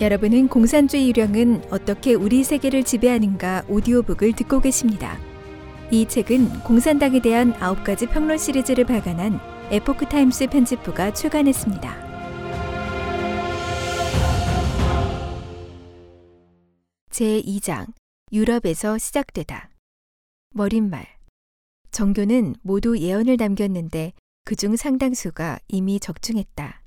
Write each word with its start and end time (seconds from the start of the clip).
여러분은 0.00 0.48
공산주의 0.48 1.08
유령은 1.08 1.66
어떻게 1.70 2.14
우리 2.14 2.42
세계를 2.42 2.82
지배하는가 2.82 3.62
오디오북을 3.68 4.32
듣고 4.32 4.60
계십니다. 4.60 5.16
이 5.92 6.06
책은 6.08 6.64
공산당에 6.64 7.20
대한 7.20 7.52
9가지 7.52 8.10
평론 8.10 8.36
시리즈를 8.36 8.84
발간한 8.84 9.38
에포크 9.70 10.06
타임스 10.06 10.48
편집부가 10.48 11.12
출간했습니다. 11.14 12.04
제2장 17.10 17.86
유럽에서 18.32 18.98
시작되다. 18.98 19.70
머릿말 20.50 21.06
정교는 21.92 22.56
모두 22.62 22.98
예언을 22.98 23.36
남겼는데 23.38 24.12
그중 24.44 24.74
상당수가 24.74 25.60
이미 25.68 26.00
적중했다. 26.00 26.83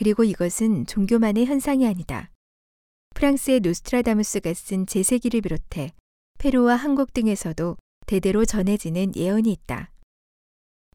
그리고 0.00 0.24
이것은 0.24 0.86
종교만의 0.86 1.44
현상이 1.44 1.86
아니다. 1.86 2.30
프랑스의 3.14 3.60
노스트라다무스가 3.60 4.54
쓴 4.54 4.86
제세기를 4.86 5.42
비롯해 5.42 5.92
페루와 6.38 6.74
한국 6.76 7.12
등에서도 7.12 7.76
대대로 8.06 8.46
전해지는 8.46 9.14
예언이 9.14 9.52
있다. 9.52 9.92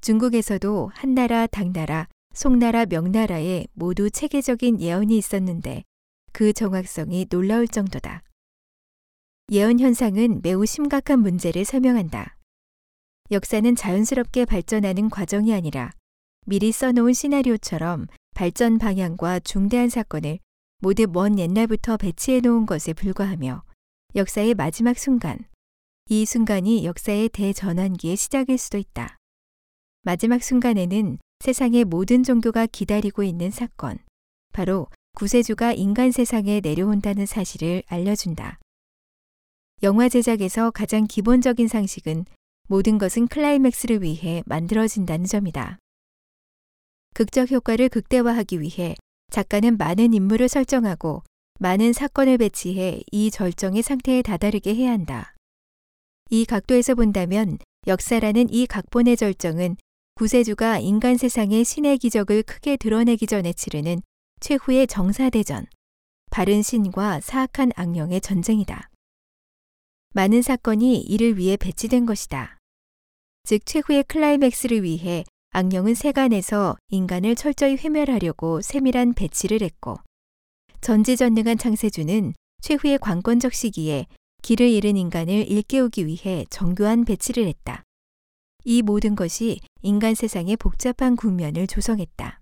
중국에서도 0.01 0.89
한나라, 0.91 1.45
당나라, 1.45 2.07
송나라, 2.33 2.87
명나라에 2.87 3.67
모두 3.73 4.09
체계적인 4.09 4.81
예언이 4.81 5.15
있었는데 5.15 5.83
그 6.33 6.51
정확성이 6.51 7.27
놀라울 7.29 7.67
정도다. 7.67 8.23
예언 9.51 9.79
현상은 9.79 10.41
매우 10.41 10.65
심각한 10.65 11.19
문제를 11.19 11.63
설명한다. 11.63 12.37
역사는 13.29 13.75
자연스럽게 13.75 14.45
발전하는 14.45 15.11
과정이 15.11 15.53
아니라 15.53 15.91
미리 16.47 16.71
써놓은 16.71 17.13
시나리오처럼 17.13 18.05
발전 18.35 18.77
방향과 18.77 19.39
중대한 19.39 19.89
사건을 19.89 20.37
모두 20.77 21.07
먼 21.07 21.39
옛날부터 21.39 21.97
배치해 21.97 22.39
놓은 22.39 22.67
것에 22.67 22.93
불과하며 22.93 23.63
역사의 24.15 24.53
마지막 24.53 24.99
순간, 24.99 25.39
이 26.07 26.23
순간이 26.23 26.85
역사의 26.85 27.29
대전환기의 27.29 28.15
시작일 28.15 28.59
수도 28.59 28.77
있다. 28.77 29.17
마지막 30.03 30.43
순간에는 30.43 31.17
세상의 31.39 31.83
모든 31.85 32.21
종교가 32.21 32.67
기다리고 32.67 33.23
있는 33.23 33.49
사건, 33.49 33.97
바로 34.53 34.87
구세주가 35.15 35.73
인간 35.73 36.11
세상에 36.11 36.59
내려온다는 36.59 37.25
사실을 37.25 37.81
알려준다. 37.87 38.59
영화 39.81 40.09
제작에서 40.09 40.69
가장 40.69 41.07
기본적인 41.07 41.67
상식은 41.67 42.25
모든 42.67 42.99
것은 42.99 43.27
클라이맥스를 43.29 44.03
위해 44.03 44.43
만들어진다는 44.45 45.25
점이다. 45.25 45.79
극적 47.15 47.49
효과를 47.49 47.87
극대화하기 47.87 48.59
위해 48.59 48.93
작가는 49.31 49.77
많은 49.77 50.13
인물을 50.13 50.49
설정하고 50.49 51.23
많은 51.61 51.93
사건을 51.93 52.37
배치해 52.37 52.99
이 53.09 53.31
절정의 53.31 53.83
상태에 53.83 54.21
다다르게 54.21 54.75
해야 54.75 54.91
한다. 54.91 55.33
이 56.29 56.43
각도에서 56.43 56.93
본다면 56.93 57.57
역사라는 57.87 58.53
이 58.53 58.67
각본의 58.67 59.15
절정은 59.15 59.77
구세주가 60.15 60.79
인간 60.79 61.15
세상의 61.15 61.63
신의 61.63 61.99
기적을 61.99 62.43
크게 62.43 62.75
드러내기 62.75 63.27
전에 63.27 63.53
치르는 63.53 64.01
최후의 64.41 64.87
정사대전, 64.87 65.67
바른 66.31 66.61
신과 66.61 67.21
사악한 67.21 67.71
악령의 67.77 68.19
전쟁이다. 68.19 68.89
많은 70.13 70.41
사건이 70.41 70.99
이를 70.99 71.37
위해 71.37 71.55
배치된 71.55 72.05
것이다. 72.05 72.57
즉 73.43 73.65
최후의 73.65 74.03
클라이맥스를 74.03 74.83
위해 74.83 75.23
악령은 75.55 75.93
세간에서 75.93 76.75
인간을 76.89 77.35
철저히 77.35 77.77
훼멸하려고 77.77 78.61
세밀한 78.61 79.13
배치를 79.13 79.61
했고 79.61 79.95
전지전능한 80.81 81.57
창세주는 81.57 82.33
최후의 82.61 82.97
관건적 82.99 83.53
시기에 83.53 84.05
길을 84.41 84.69
잃은 84.69 84.97
인간을 84.97 85.49
일깨우기 85.49 86.07
위해 86.07 86.43
정교한 86.49 87.05
배치를 87.05 87.47
했다. 87.47 87.83
이 88.65 88.81
모든 88.81 89.15
것이 89.15 89.61
인간 89.81 90.13
세상의 90.13 90.57
복잡한 90.57 91.15
국면을 91.15 91.67
조성했다. 91.67 92.41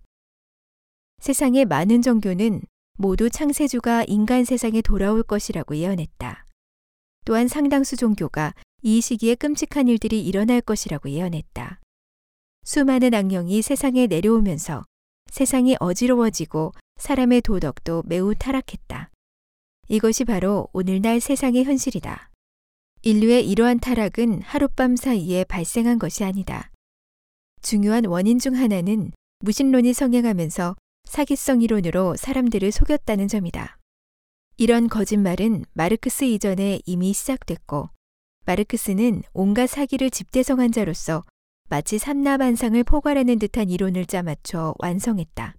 세상의 1.20 1.66
많은 1.66 2.02
종교는 2.02 2.64
모두 2.98 3.30
창세주가 3.30 4.06
인간 4.08 4.44
세상에 4.44 4.82
돌아올 4.82 5.22
것이라고 5.22 5.76
예언했다. 5.76 6.48
또한 7.26 7.48
상당수 7.48 7.96
종교가 7.96 8.56
이 8.82 9.02
시기에 9.02 9.36
끔찍한 9.36 9.88
일들이 9.88 10.26
일어날 10.26 10.62
것이라고 10.62 11.12
예언했다. 11.12 11.83
수많은 12.64 13.14
악령이 13.14 13.62
세상에 13.62 14.08
내려오면서 14.08 14.84
세상이 15.28 15.76
어지러워지고 15.80 16.72
사람의 16.98 17.42
도덕도 17.42 18.04
매우 18.06 18.34
타락했다. 18.36 19.10
이것이 19.90 20.24
바로 20.24 20.70
오늘날 20.72 21.20
세상의 21.20 21.66
현실이다. 21.66 22.30
인류의 23.02 23.50
이러한 23.50 23.80
타락은 23.80 24.42
하룻밤 24.44 24.96
사이에 24.96 25.44
발생한 25.44 26.00
것이 26.00 26.24
아니다. 26.24 26.72
중요한 27.62 28.06
원인 28.06 28.40
중 28.40 28.56
하나는 28.56 29.12
무신론이 29.40 29.92
성행하면서 29.92 30.76
사기성 31.04 31.62
이론으로 31.62 32.16
사람들을 32.16 32.72
속였다는 32.72 33.28
점이다. 33.28 33.78
이런 34.56 34.88
거짓말은 34.88 35.66
마르크스 35.74 36.24
이전에 36.24 36.80
이미 36.86 37.12
시작됐고, 37.12 37.90
마르크스는 38.46 39.24
온갖 39.34 39.68
사기를 39.68 40.10
집대성한 40.10 40.72
자로서 40.72 41.26
마치 41.70 41.98
삼라반상을 41.98 42.84
포괄하는 42.84 43.40
듯한 43.40 43.70
이론을 43.70 44.06
짜맞춰 44.06 44.76
완성했다. 44.80 45.56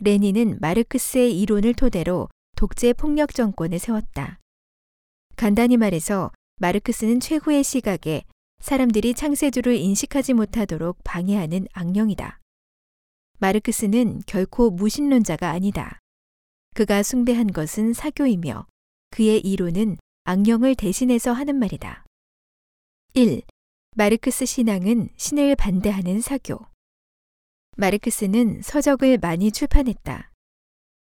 레닌은 0.00 0.58
마르크스의 0.60 1.38
이론을 1.40 1.74
토대로 1.74 2.28
독재 2.56 2.92
폭력 2.94 3.34
정권을 3.34 3.78
세웠다. 3.78 4.40
간단히 5.36 5.76
말해서 5.76 6.32
마르크스는 6.56 7.20
최후의 7.20 7.64
시각에 7.64 8.22
사람들이 8.60 9.14
창세주를 9.14 9.76
인식하지 9.76 10.32
못하도록 10.34 10.98
방해하는 11.04 11.66
악령이다. 11.72 12.40
마르크스는 13.40 14.22
결코 14.26 14.70
무신론자가 14.70 15.50
아니다. 15.50 15.98
그가 16.74 17.02
숭배한 17.02 17.52
것은 17.52 17.92
사교이며 17.92 18.66
그의 19.10 19.40
이론은 19.40 19.98
악령을 20.24 20.74
대신해서 20.76 21.32
하는 21.32 21.56
말이다. 21.56 22.04
1. 23.14 23.42
마르크스 23.96 24.44
신앙은 24.44 25.08
신을 25.16 25.54
반대하는 25.54 26.20
사교. 26.20 26.58
마르크스는 27.76 28.60
서적을 28.60 29.18
많이 29.18 29.52
출판했다. 29.52 30.32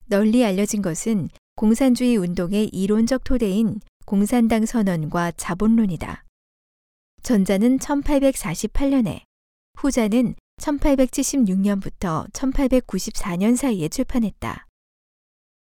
널리 0.08 0.44
알려진 0.44 0.81
것은 0.81 1.30
공산주의 1.56 2.18
운동의 2.18 2.70
이론적 2.70 3.24
토대인 3.24 3.80
공산당 4.08 4.66
선언과 4.66 5.34
자본론이다. 5.34 6.25
전자는 7.22 7.78
1848년에, 7.78 9.22
후자는 9.78 10.34
1876년부터 10.58 12.28
1894년 12.31 13.56
사이에 13.56 13.90
출판했다. 13.90 14.66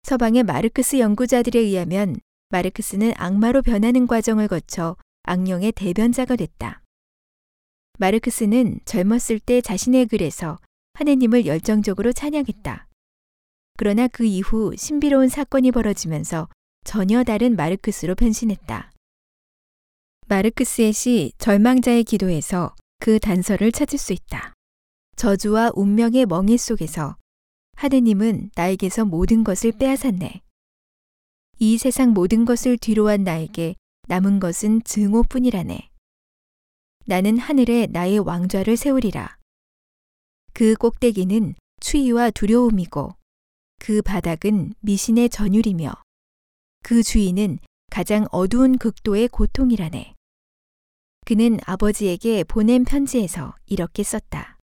서방의 0.01 0.41
마르크스 0.41 0.97
연구자들에 0.97 1.59
의하면 1.59 2.15
마르크스는 2.49 3.13
악마로 3.17 3.61
변하는 3.61 4.07
과정을 4.07 4.47
거쳐 4.47 4.95
악령의 5.21 5.73
대변자가 5.73 6.35
됐다. 6.35 6.82
마르크스는 7.99 8.79
젊었을 8.85 9.39
때 9.39 9.61
자신의 9.61 10.07
글에서 10.07 10.57
하느님을 10.93 11.45
열정적으로 11.45 12.11
찬양했다. 12.11 12.87
그러나 13.77 14.07
그 14.07 14.25
이후 14.25 14.75
신비로운 14.75 15.29
사건이 15.29 15.71
벌어지면서 15.71 16.49
전혀 16.83 17.23
다른 17.23 17.55
마르크스로 17.55 18.15
변신했다. 18.15 18.91
마르크스의 20.27 20.93
시 20.93 21.33
절망자의 21.37 22.03
기도에서 22.03 22.75
그 22.99 23.19
단서를 23.19 23.71
찾을 23.71 23.99
수 23.99 24.13
있다. 24.13 24.53
저주와 25.15 25.71
운명의 25.75 26.25
멍해 26.25 26.57
속에서 26.57 27.17
하느님은 27.75 28.51
나에게서 28.55 29.05
모든 29.05 29.43
것을 29.43 29.71
빼앗았네. 29.73 30.41
이 31.59 31.77
세상 31.77 32.11
모든 32.11 32.45
것을 32.45 32.77
뒤로한 32.77 33.23
나에게 33.23 33.75
남은 34.07 34.39
것은 34.39 34.83
증오뿐이라네. 34.83 35.92
나는 37.05 37.37
하늘에 37.37 37.87
나의 37.87 38.19
왕좌를 38.19 38.77
세우리라. 38.77 39.37
그 40.53 40.75
꼭대기는 40.75 41.55
추위와 41.81 42.31
두려움이고 42.31 43.15
그 43.79 44.01
바닥은 44.01 44.73
미신의 44.79 45.29
전율이며 45.29 45.93
그 46.83 47.03
주인은 47.03 47.59
가장 47.91 48.25
어두운 48.31 48.77
극도의 48.77 49.27
고통이라네. 49.27 50.13
그는 51.25 51.59
아버지에게 51.65 52.43
보낸 52.45 52.85
편지에서 52.85 53.55
이렇게 53.65 54.03
썼다. 54.03 54.57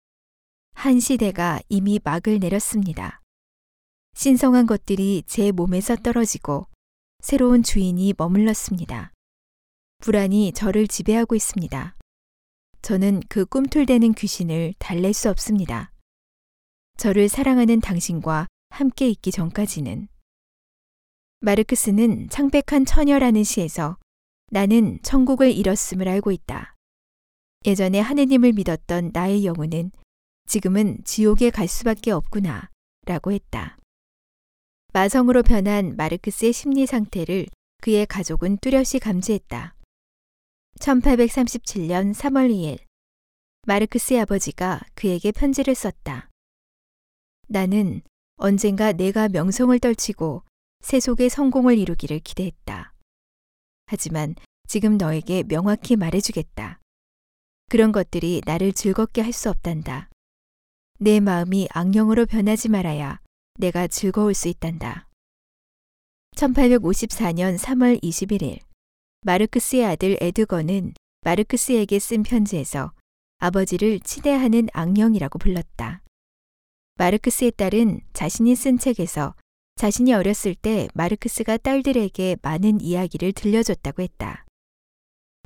한 0.74 1.00
시대가 1.00 1.60
이미 1.68 1.98
막을 2.02 2.38
내렸습니다. 2.38 3.22
신성한 4.14 4.66
것들이 4.66 5.22
제 5.26 5.52
몸에서 5.52 5.96
떨어지고 5.96 6.66
새로운 7.20 7.62
주인이 7.62 8.14
머물렀습니다. 8.16 9.12
불안이 10.02 10.52
저를 10.52 10.86
지배하고 10.86 11.34
있습니다. 11.34 11.95
저는 12.86 13.20
그 13.28 13.44
꿈틀대는 13.46 14.14
귀신을 14.14 14.72
달랠 14.78 15.12
수 15.12 15.28
없습니다. 15.28 15.90
저를 16.96 17.28
사랑하는 17.28 17.80
당신과 17.80 18.46
함께 18.70 19.08
있기 19.08 19.32
전까지는 19.32 20.06
마르크스는 21.40 22.28
창백한 22.28 22.84
처녀라는 22.84 23.42
시에서 23.42 23.96
나는 24.52 25.00
천국을 25.02 25.50
잃었음을 25.50 26.06
알고 26.06 26.30
있다. 26.30 26.76
예전에 27.64 27.98
하느님을 27.98 28.52
믿었던 28.52 29.10
나의 29.12 29.44
영혼은 29.44 29.90
지금은 30.46 30.98
지옥에 31.02 31.50
갈 31.50 31.66
수밖에 31.66 32.12
없구나 32.12 32.70
라고 33.04 33.32
했다. 33.32 33.78
마성으로 34.92 35.42
변한 35.42 35.96
마르크스의 35.96 36.52
심리 36.52 36.86
상태를 36.86 37.46
그의 37.82 38.06
가족은 38.06 38.58
뚜렷이 38.58 39.00
감지했다. 39.00 39.75
1837년 40.80 42.14
3월 42.14 42.50
2일, 42.50 42.78
마르크스의 43.66 44.20
아버지가 44.20 44.80
그에게 44.94 45.32
편지를 45.32 45.74
썼다. 45.74 46.28
나는 47.48 48.02
언젠가 48.36 48.92
내가 48.92 49.28
명성을 49.28 49.78
떨치고 49.78 50.42
세속의 50.80 51.30
성공을 51.30 51.78
이루기를 51.78 52.20
기대했다. 52.20 52.92
하지만 53.86 54.34
지금 54.68 54.96
너에게 54.98 55.42
명확히 55.44 55.96
말해주겠다. 55.96 56.80
그런 57.68 57.92
것들이 57.92 58.42
나를 58.44 58.72
즐겁게 58.72 59.22
할 59.22 59.32
수 59.32 59.50
없단다. 59.50 60.10
내 60.98 61.20
마음이 61.20 61.68
악령으로 61.72 62.26
변하지 62.26 62.68
말아야 62.68 63.20
내가 63.58 63.86
즐거울 63.86 64.34
수 64.34 64.48
있단다. 64.48 65.08
1854년 66.36 67.58
3월 67.58 68.02
21일, 68.02 68.60
마르크스의 69.26 69.84
아들 69.84 70.16
에드거는 70.20 70.94
마르크스에게 71.22 71.98
쓴 71.98 72.22
편지에서 72.22 72.92
아버지를 73.38 73.98
치대하는 73.98 74.68
악령이라고 74.72 75.40
불렀다. 75.40 76.00
마르크스의 76.94 77.50
딸은 77.56 78.02
자신이 78.12 78.54
쓴 78.54 78.78
책에서 78.78 79.34
자신이 79.74 80.12
어렸을 80.12 80.54
때 80.54 80.86
마르크스가 80.94 81.56
딸들에게 81.56 82.36
많은 82.40 82.80
이야기를 82.80 83.32
들려줬다고 83.32 84.02
했다. 84.02 84.44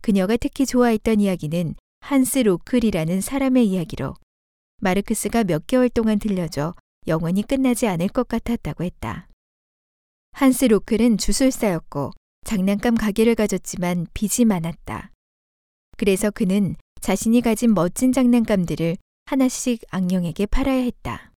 그녀가 0.03 0.37
특히 0.37 0.67
좋아했던 0.67 1.21
이야기는 1.21 1.75
한스 2.01 2.41
로클이라는 2.41 3.23
사람의 3.23 3.67
이야기로 3.67 4.15
마르크스가 4.83 5.45
몇 5.45 5.67
개월 5.67 5.89
동안 5.89 6.19
들려줘 6.19 6.75
영원히 7.07 7.41
끝나지 7.41 7.87
않을 7.87 8.09
것 8.09 8.29
같았다고 8.29 8.85
했다. 8.85 9.27
한스 10.33 10.67
로클은 10.67 11.17
주술사였고 11.17 12.13
장난감 12.45 12.95
가게를 12.95 13.35
가졌지만 13.35 14.07
빚이 14.15 14.45
많았다. 14.45 15.13
그래서 15.97 16.31
그는 16.31 16.77
자신이 17.01 17.41
가진 17.41 17.75
멋진 17.75 18.13
장난감들을 18.13 18.97
하나씩 19.27 19.83
악령에게 19.91 20.47
팔아야 20.47 20.83
했다. 20.83 21.33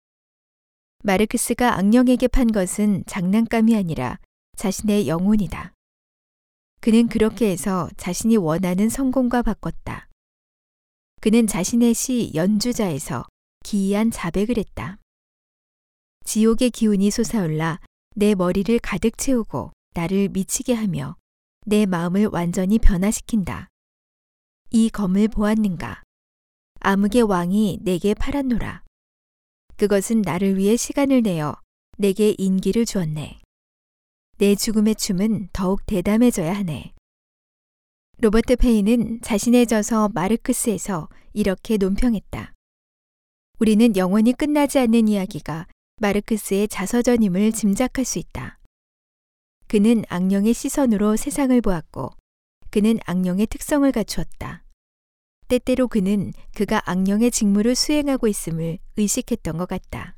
마르크스가 1.04 1.78
악령에게 1.78 2.28
판 2.30 2.52
것은 2.52 3.04
장난감이 3.06 3.76
아니라 3.76 4.20
자신의 4.56 5.08
영혼이다. 5.08 5.74
그는 6.80 7.08
그렇게 7.08 7.50
해서 7.50 7.90
자신이 7.98 8.38
원하는 8.38 8.90
성공과 8.90 9.42
바꿨다. 9.42 10.10
그는 11.22 11.48
자신의 11.48 11.94
시 11.94 12.32
연주자에서 12.36 13.26
기이한 13.64 14.12
자백을 14.12 14.58
했다. 14.58 14.98
지옥의 16.26 16.72
기운이 16.72 17.12
솟아올라 17.12 17.80
내 18.16 18.36
머리를 18.36 18.78
가득 18.80 19.18
채우고 19.18 19.72
나를 19.94 20.30
미치게 20.30 20.74
하며 20.74 21.16
내 21.66 21.86
마음을 21.86 22.28
완전히 22.32 22.80
변화시킨다. 22.80 23.70
이 24.72 24.90
검을 24.90 25.28
보았는가? 25.28 26.04
암흑의 26.80 27.24
왕이 27.24 27.80
내게 27.82 28.14
팔았노라. 28.14 28.84
그것은 29.78 30.22
나를 30.22 30.58
위해 30.58 30.76
시간을 30.76 31.22
내어 31.22 31.56
내게 31.98 32.36
인기를 32.38 32.86
주었네. 32.86 33.40
내 34.38 34.56
죽음의 34.56 34.96
춤은 34.96 35.50
더욱 35.54 35.86
대담해져야 35.86 36.54
하네. 36.54 36.94
로버트 38.18 38.58
페이는 38.58 39.22
자신의 39.22 39.68
저서 39.68 40.10
마르크스에서 40.10 41.10
이렇게 41.34 41.78
논평했다. 41.78 42.54
우리는 43.60 43.96
영원히 43.96 44.34
끝나지 44.34 44.80
않는 44.80 45.08
이야기가 45.08 45.68
마르크스의 46.02 46.68
자서전임을 46.68 47.52
짐작할 47.52 48.04
수 48.04 48.20
있다. 48.20 48.60
그는 49.74 50.04
악령의 50.08 50.54
시선으로 50.54 51.16
세상을 51.16 51.60
보았고, 51.62 52.12
그는 52.70 53.00
악령의 53.08 53.48
특성을 53.48 53.92
갖추었다. 53.92 54.64
때때로 55.48 55.88
그는 55.88 56.32
그가 56.54 56.80
악령의 56.86 57.32
직무를 57.32 57.74
수행하고 57.74 58.28
있음을 58.28 58.78
의식했던 58.98 59.58
것 59.58 59.68
같다. 59.68 60.16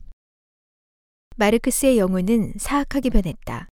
마르크스의 1.38 1.98
영혼은 2.00 2.56
사악하게 2.58 3.12
변했다. 3.12 3.70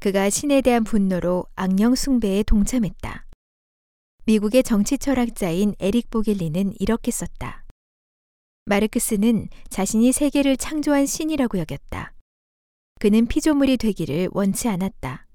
그가 0.00 0.30
신에 0.30 0.62
대한 0.62 0.82
분노로 0.82 1.44
악령 1.56 1.94
숭배에 1.94 2.42
동참했다. 2.44 3.26
미국의 4.24 4.62
정치 4.62 4.96
철학자인 4.96 5.74
에릭 5.78 6.08
보길리는 6.08 6.72
이렇게 6.80 7.10
썼다. 7.10 7.66
마르크스는 8.64 9.50
자신이 9.68 10.12
세계를 10.12 10.56
창조한 10.56 11.04
신이라고 11.04 11.58
여겼다. 11.58 12.14
그는 13.02 13.26
피조물이 13.26 13.78
되기를 13.78 14.28
원치 14.30 14.68
않았다. 14.68 15.26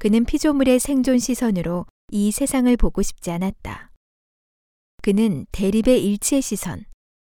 그는 0.00 0.24
피조물의 0.24 0.80
생존 0.80 1.20
시선으로 1.20 1.86
이 2.10 2.32
세상을 2.32 2.76
보고 2.78 3.00
싶지 3.00 3.30
않았다. 3.30 3.92
그는 5.00 5.46
대립의 5.52 6.04
일치의 6.04 6.42
시선, 6.42 6.84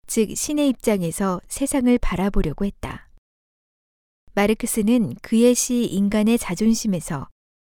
즉 0.07 0.35
신의 0.35 0.67
입장에서 0.67 1.41
세상을 1.47 1.95
바라보려고 1.99 2.65
했다. 2.65 3.11
마르크스는 4.33 5.13
그의 5.21 5.53
시 5.53 5.85
인간의 5.85 6.39
자존심에서 6.39 7.29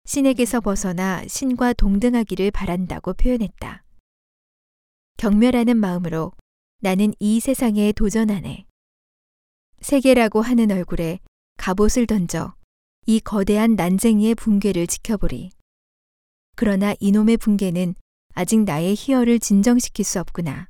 신에게서 0.06 0.62
벗어나 0.62 1.24
신과 1.28 1.74
동등하기를 1.74 2.50
바란다고 2.50 3.14
표현했다. 3.14 3.84
경멸하는 5.18 5.78
마음으로 5.78 6.32
나는 6.80 7.14
이 7.20 7.40
세상에 7.40 7.92
도전하네. 7.92 8.66
세계라고 9.82 10.42
하는 10.42 10.72
얼굴에 10.72 11.20
갑옷을 11.58 12.08
던져 12.08 12.54
이 13.06 13.20
거대한 13.20 13.76
난쟁이의 13.76 14.36
붕괴를 14.36 14.88
지켜보리. 14.88 15.52
그러나 16.56 16.96
이놈의 17.00 17.38
붕괴는 17.38 17.96
아직 18.34 18.60
나의 18.62 18.96
희열을 18.96 19.40
진정시킬 19.40 20.06
수 20.06 20.20
없구나. 20.20 20.70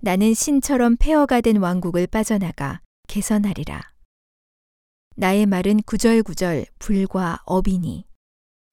나는 0.00 0.34
신처럼 0.34 0.96
폐허가 0.96 1.40
된 1.40 1.58
왕국을 1.58 2.06
빠져나가 2.06 2.80
개선하리라. 3.08 3.92
나의 5.16 5.46
말은 5.46 5.82
구절구절 5.82 6.66
불과 6.78 7.40
어비니. 7.44 8.04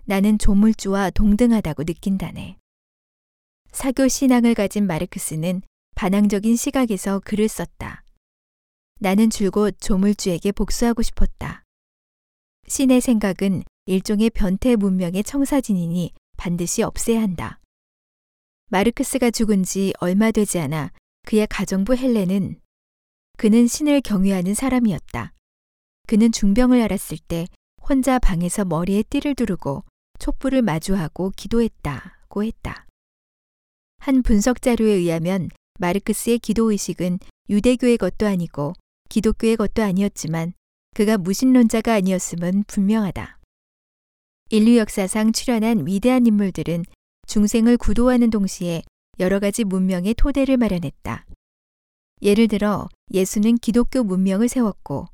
나는 0.05 0.37
조물주와 0.39 1.11
동등하다고 1.11 1.83
느낀다네. 1.83 2.57
사교 3.71 4.07
신앙을 4.07 4.55
가진 4.55 4.87
마르크스는 4.87 5.61
반항적인 5.95 6.55
시각에서 6.55 7.19
글을 7.19 7.47
썼다. 7.47 8.03
나는 9.01 9.29
줄곧 9.29 9.77
조물주에게 9.79 10.51
복수하고 10.51 11.01
싶었다. 11.01 11.63
신의 12.67 12.99
생각은 12.99 13.63
일종의 13.85 14.29
변태 14.29 14.75
문명의 14.75 15.23
청사진이니 15.23 16.11
반드시 16.35 16.83
없애야 16.83 17.21
한다. 17.21 17.59
마르크스가 18.67 19.31
죽은 19.31 19.63
지 19.63 19.93
얼마 19.99 20.31
되지 20.31 20.59
않아 20.59 20.91
그의 21.25 21.47
가정부 21.47 21.95
헬렌은 21.95 22.59
그는 23.37 23.67
신을 23.67 24.01
경외하는 24.01 24.53
사람이었다. 24.53 25.33
그는 26.07 26.31
중병을 26.33 26.81
앓았을 26.81 27.17
때 27.19 27.47
혼자 27.81 28.19
방에서 28.19 28.65
머리에 28.65 29.03
띠를 29.03 29.33
두르고 29.33 29.85
촛불을 30.19 30.61
마주하고 30.61 31.31
기도했다고 31.37 32.43
했다. 32.43 32.85
한 33.99 34.23
분석 34.23 34.61
자료에 34.61 34.91
의하면 34.91 35.49
마르크스의 35.79 36.39
기도 36.39 36.71
의식은 36.71 37.19
유대교의 37.49 37.97
것도 37.97 38.27
아니고 38.27 38.73
기독교의 39.09 39.57
것도 39.57 39.83
아니었지만 39.83 40.53
그가 40.95 41.17
무신론자가 41.17 41.93
아니었음은 41.93 42.63
분명하다. 42.67 43.39
인류 44.51 44.77
역사상 44.77 45.31
출현한 45.31 45.85
위대한 45.85 46.25
인물들은 46.25 46.85
중생을 47.27 47.77
구도하는 47.77 48.29
동시에 48.29 48.81
여러 49.19 49.39
가지 49.39 49.63
문명의 49.63 50.13
토대를 50.15 50.57
마련했다. 50.57 51.25
예를 52.21 52.47
들어 52.47 52.87
예수는 53.13 53.57
기독교 53.57 54.03
문명을 54.03 54.49
세웠고 54.49 55.05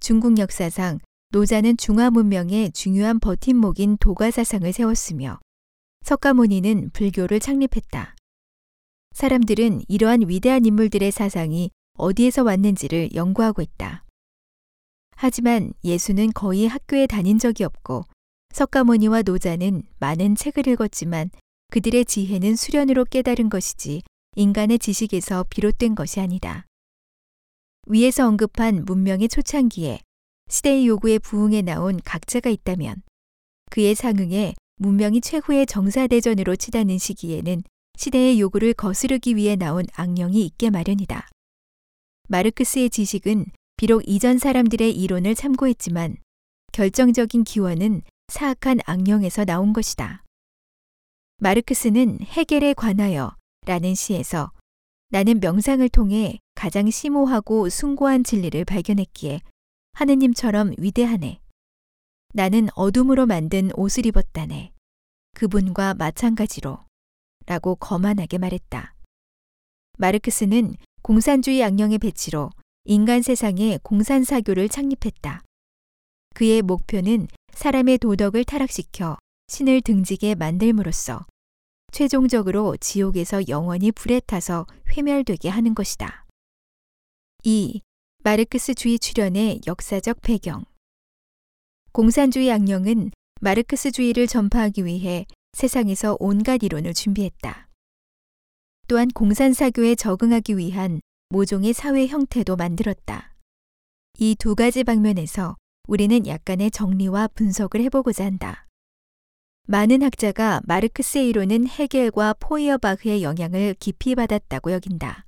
중국 0.00 0.38
역사상 0.38 0.98
노자는 1.30 1.76
중화 1.76 2.10
문명의 2.10 2.72
중요한 2.72 3.18
버팀목인 3.18 3.96
도가 3.98 4.30
사상을 4.30 4.70
세웠으며 4.70 5.40
석가모니는 6.04 6.90
불교를 6.92 7.40
창립했다. 7.40 8.14
사람들은 9.14 9.82
이러한 9.88 10.28
위대한 10.28 10.66
인물들의 10.66 11.10
사상이 11.10 11.70
어디에서 11.94 12.42
왔는지를 12.42 13.14
연구하고 13.14 13.62
있다. 13.62 14.04
하지만 15.14 15.72
예수는 15.84 16.32
거의 16.32 16.66
학교에 16.66 17.06
다닌 17.06 17.38
적이 17.38 17.64
없고 17.64 18.04
석가모니와 18.52 19.22
노자는 19.22 19.82
많은 19.98 20.34
책을 20.34 20.66
읽었지만 20.66 21.30
그들의 21.70 22.04
지혜는 22.04 22.56
수련으로 22.56 23.04
깨달은 23.04 23.48
것이지 23.48 24.02
인간의 24.36 24.78
지식에서 24.78 25.44
비롯된 25.48 25.94
것이 25.94 26.20
아니다. 26.20 26.66
위에서 27.86 28.26
언급한 28.26 28.84
문명의 28.84 29.28
초창기에 29.28 30.00
시대의 30.48 30.86
요구에 30.86 31.18
부응해 31.18 31.62
나온 31.62 31.98
각자가 32.04 32.50
있다면 32.50 33.02
그의 33.70 33.94
상응에 33.94 34.54
문명이 34.76 35.20
최후의 35.20 35.66
정사대전으로 35.66 36.56
치닫는 36.56 36.98
시기에는 36.98 37.62
시대의 37.96 38.40
요구를 38.40 38.74
거스르기 38.74 39.36
위해 39.36 39.56
나온 39.56 39.84
악령이 39.94 40.44
있게 40.44 40.70
마련이다. 40.70 41.28
마르크스의 42.28 42.90
지식은 42.90 43.46
비록 43.76 44.02
이전 44.06 44.38
사람들의 44.38 44.92
이론을 44.96 45.34
참고했지만 45.34 46.16
결정적인 46.72 47.44
기원은 47.44 48.02
사악한 48.28 48.80
악령에서 48.86 49.44
나온 49.44 49.72
것이다. 49.72 50.24
마르크스는 51.38 52.20
해겔에 52.20 52.74
관하여 52.74 53.36
라는 53.66 53.94
시에서 53.94 54.52
나는 55.08 55.40
명상을 55.40 55.86
통해 55.90 56.38
가장 56.54 56.88
심오하고 56.88 57.68
숭고한 57.68 58.24
진리를 58.24 58.64
발견했기에 58.64 59.40
하느님처럼 59.92 60.72
위대하네. 60.78 61.40
나는 62.32 62.68
어둠으로 62.74 63.26
만든 63.26 63.70
옷을 63.74 64.06
입었다네. 64.06 64.72
그분과 65.34 65.94
마찬가지로. 65.94 66.78
라고 67.44 67.74
거만하게 67.74 68.38
말했다. 68.38 68.94
마르크스는 69.98 70.76
공산주의 71.02 71.64
악령의 71.64 71.98
배치로 71.98 72.50
인간 72.84 73.22
세상에 73.22 73.78
공산사교를 73.82 74.68
창립했다. 74.68 75.42
그의 76.34 76.62
목표는 76.62 77.26
사람의 77.52 77.98
도덕을 77.98 78.44
타락시켜 78.44 79.16
신을 79.48 79.80
등지게 79.80 80.36
만들므로써 80.36 81.26
최종적으로 81.90 82.76
지옥에서 82.76 83.48
영원히 83.48 83.90
불에 83.90 84.20
타서 84.20 84.66
회멸되게 84.96 85.48
하는 85.48 85.74
것이다. 85.74 86.24
2. 87.42 87.80
마르크스주의 88.22 89.00
출현의 89.00 89.62
역사적 89.66 90.20
배경 90.22 90.64
공산주의 91.90 92.50
악령은 92.52 93.10
마르크스주의를 93.40 94.28
전파하기 94.28 94.84
위해 94.84 95.26
세상에서 95.52 96.16
온갖 96.20 96.62
이론을 96.62 96.94
준비했다. 96.94 97.71
또한 98.92 99.08
공산사교에 99.08 99.94
적응하기 99.94 100.58
위한 100.58 101.00
모종의 101.30 101.72
사회 101.72 102.06
형태도 102.06 102.56
만들었다. 102.56 103.34
이 104.18 104.34
두 104.38 104.54
가지 104.54 104.84
방면에서 104.84 105.56
우리는 105.88 106.26
약간의 106.26 106.70
정리와 106.70 107.28
분석을 107.28 107.80
해보고자 107.84 108.26
한다. 108.26 108.66
많은 109.66 110.02
학자가 110.02 110.60
마르크스의 110.64 111.26
이론은 111.30 111.68
헤겔과 111.68 112.34
포이어바흐의 112.38 113.22
영향을 113.22 113.76
깊이 113.80 114.14
받았다고 114.14 114.72
여긴다. 114.72 115.24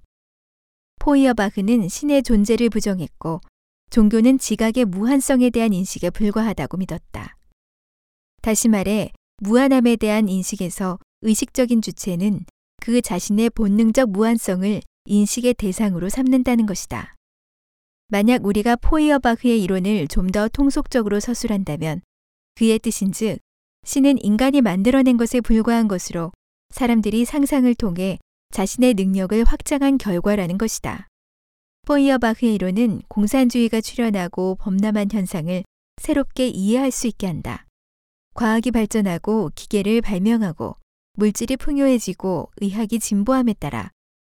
포이어바흐는 1.01 1.89
신의 1.89 2.23
존재를 2.23 2.69
부정했고 2.69 3.41
종교는 3.89 4.41
지각의 4.41 4.85
무한성에 4.85 5.49
대한 5.49 5.73
인식에 5.73 6.11
불과하다고 6.11 6.77
믿었다. 6.77 7.39
다시 8.43 8.69
말해 8.69 9.11
무한함에 9.39 9.97
대한 9.97 10.29
인식에서 10.29 10.99
의식적인 11.23 11.81
주체는 11.81 12.45
그 12.85 13.01
자신의 13.01 13.49
본능적 13.49 14.11
무한성을 14.11 14.83
인식의 15.07 15.55
대상으로 15.55 16.11
삼는다는 16.11 16.67
것이다. 16.67 17.15
만약 18.09 18.45
우리가 18.45 18.77
포이어바흐의 18.77 19.63
이론을 19.63 20.07
좀 20.09 20.27
더 20.31 20.49
통속적으로 20.49 21.19
서술한다면 21.19 22.03
그의 22.57 22.79
뜻인즉 22.79 23.39
신은 23.87 24.23
인간이 24.23 24.61
만들어낸 24.61 25.17
것에 25.17 25.41
불과한 25.41 25.89
것으로 25.89 26.31
사람들이 26.75 27.25
상상을 27.25 27.75
통해 27.77 28.19
자신의 28.53 28.93
능력을 28.93 29.43
확장한 29.45 29.97
결과라는 29.97 30.59
것이다. 30.59 31.09
포이어바흐의 31.87 32.55
이론은 32.55 33.01
공산주의가 33.09 33.81
출현하고 33.81 34.57
범람한 34.57 35.09
현상을 35.11 35.65
새롭게 36.03 36.49
이해할 36.49 36.91
수 36.91 37.07
있게 37.07 37.29
한다. 37.29 37.65
과학이 38.35 38.73
발전하고 38.73 39.53
기계를 39.55 40.03
발명하고 40.03 40.77
물질이 41.15 41.57
풍요해지고 41.57 42.51
의학이 42.61 42.99
진보함에 42.99 43.55
따라 43.55 43.91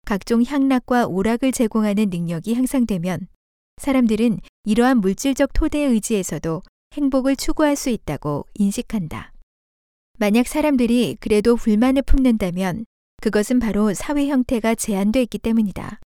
각종 0.05 0.43
향락과 0.43 1.07
오락을 1.07 1.53
제공하는 1.53 2.11
능력이 2.11 2.55
향상되면 2.55 3.29
사람들은 3.79 4.39
이러한 4.65 4.99
물질적 4.99 5.53
토대의 5.53 5.89
의지에서도 5.91 6.63
행복을 6.95 7.37
추구할 7.37 7.77
수 7.77 7.91
있다고 7.91 8.47
인식한다. 8.55 9.33
만약 10.19 10.47
사람들이 10.47 11.17
그래도 11.21 11.57
불만을 11.57 12.03
품는다면 12.03 12.87
그것은 13.21 13.59
바로 13.59 13.93
사회 13.93 14.29
형태가 14.29 14.75
제한되어 14.75 15.23
있기 15.23 15.39
때문이다. 15.39 16.01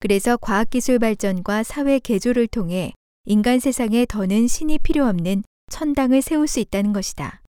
그래서 0.00 0.36
과학기술 0.36 0.98
발전과 0.98 1.62
사회 1.64 1.98
개조를 1.98 2.46
통해 2.46 2.92
인간 3.24 3.60
세상에 3.60 4.06
더는 4.06 4.46
신이 4.46 4.78
필요 4.78 5.06
없는 5.06 5.42
천당을 5.70 6.22
세울 6.22 6.48
수 6.48 6.60
있다는 6.60 6.92
것이다. 6.92 7.42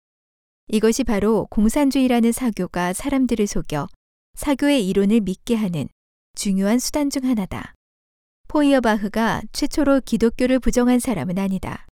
이것이 0.72 1.02
바로 1.02 1.48
공산주의라는 1.50 2.30
사교가 2.30 2.92
사람들을 2.92 3.44
속여 3.48 3.88
사교의 4.34 4.88
이론을 4.88 5.20
믿게 5.20 5.56
하는 5.56 5.88
중요한 6.36 6.78
수단 6.78 7.10
중 7.10 7.24
하나다. 7.24 7.74
포이어바흐가 8.46 9.42
최초로 9.52 10.02
기독교를 10.04 10.60
부정한 10.60 11.00
사람은 11.00 11.38
아니다. 11.38 11.86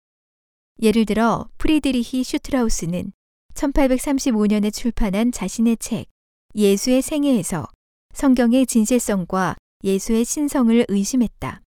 예를 0.80 1.06
들어 1.06 1.48
프리드리히 1.58 2.22
슈트라우스는 2.22 3.10
1835년에 3.54 4.72
출판한 4.72 5.32
자신의 5.32 5.78
책 5.78 6.06
예수의 6.54 7.02
생애에서 7.02 7.66
성경의 8.14 8.66
진실성과 8.66 9.56
예수의 9.82 10.24
신성을 10.24 10.86
의심했다. 10.86 11.62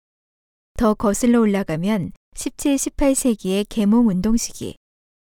더 0.77 0.95
거슬러 0.95 1.41
올라가면 1.41 2.11
17, 2.35 2.75
18세기의 2.75 3.67
계몽 3.69 4.09
운동 4.09 4.37
시기, 4.37 4.77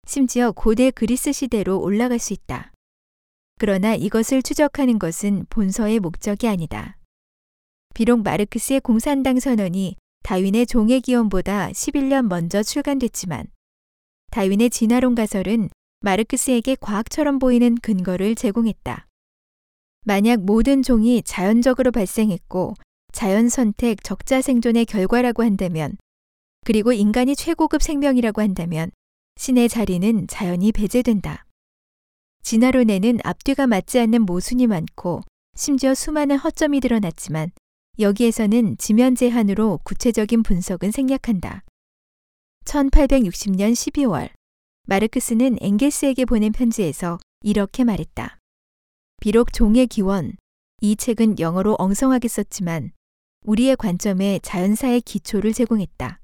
심지어 0.08 0.54
고대 0.54 0.90
그리스 0.90 1.34
시대로 1.34 1.82
올라갈 1.82 2.18
수 2.18 2.32
있다. 2.32 2.72
그러나 3.60 3.94
이것을 3.94 4.42
추적하는 4.42 5.00
것은 5.00 5.46
본서의 5.50 6.00
목적이 6.00 6.48
아니다. 6.48 6.98
비록 7.94 8.24
마르크스의 8.24 8.80
공산당 8.80 9.38
선언이 9.38 9.98
다윈의 10.24 10.68
종의 10.68 11.02
기원보다 11.02 11.72
11년 11.72 12.30
먼저 12.30 12.64
출간됐지만 12.64 13.48
다윈의 14.32 14.70
진화론 14.70 15.14
가설은 15.14 15.70
마르크스에게 16.00 16.78
과학처럼 16.80 17.38
보이는 17.38 17.76
근거를 17.76 18.36
제공했다. 18.36 19.08
만약 20.06 20.40
모든 20.40 20.84
종이 20.84 21.22
자연적으로 21.22 21.92
발생했고 21.92 22.76
자연 23.12 23.50
선택 23.50 24.04
적자 24.06 24.42
생존의 24.42 24.86
결과라고 24.86 25.44
한다면 25.44 25.98
그리고 26.64 26.94
인간이 26.94 27.36
최고급 27.36 27.82
생명이라고 27.84 28.42
한다면 28.42 28.92
신의 29.38 29.70
자리는 29.70 30.28
자연히 30.28 30.72
배제된다. 30.72 31.46
진화론에는 32.42 33.20
앞뒤가 33.24 33.68
맞지 33.68 34.00
않는 34.00 34.24
모순이 34.24 34.68
많고 34.68 35.22
심지어 35.56 35.94
수많은 35.94 36.38
허점이 36.38 36.80
드러났지만 36.80 37.52
여기에서는 38.00 38.78
지면 38.78 39.16
제한으로 39.16 39.80
구체적인 39.84 40.44
분석은 40.44 40.92
생략한다. 40.92 41.64
1860년 42.66 43.74
12월 43.74 44.30
마르크스는 44.88 45.58
엥게스에게 45.62 46.26
보낸 46.26 46.52
편지에서 46.52 47.20
이렇게 47.42 47.84
말했다. 47.84 48.40
비록 49.22 49.54
종의 49.54 49.88
기원, 49.88 50.34
이 50.82 50.96
책은 50.96 51.40
영어로 51.40 51.76
엉성하게 51.78 52.28
썼지만 52.28 52.92
우리의 53.46 53.76
관점에 53.76 54.40
자연사의 54.42 55.02
기초를 55.02 55.54
제공했다. 55.54 56.22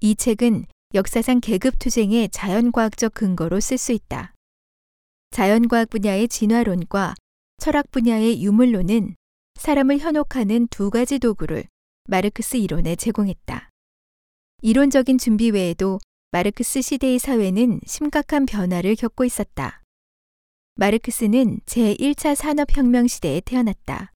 이 0.00 0.14
책은 0.14 0.66
역사상 0.94 1.40
계급 1.40 1.78
투쟁의 1.78 2.28
자연과학적 2.28 3.14
근거로 3.14 3.60
쓸 3.60 3.78
수 3.78 3.92
있다. 3.92 4.34
자연과학 5.30 5.88
분야의 5.88 6.28
진화론과 6.28 7.14
철학 7.56 7.90
분야의 7.90 8.42
유물론은 8.42 9.14
사람을 9.54 9.98
현혹하는 9.98 10.68
두 10.68 10.90
가지 10.90 11.18
도구를 11.18 11.64
마르크스 12.08 12.56
이론에 12.58 12.96
제공했다. 12.96 13.70
이론적인 14.60 15.16
준비 15.16 15.50
외에도 15.50 15.98
마르크스 16.30 16.82
시대의 16.82 17.18
사회는 17.18 17.80
심각한 17.86 18.44
변화를 18.44 18.94
겪고 18.94 19.24
있었다. 19.24 19.82
마르크스는 20.74 21.60
제1차 21.64 22.34
산업혁명 22.34 23.06
시대에 23.06 23.40
태어났다. 23.40 24.12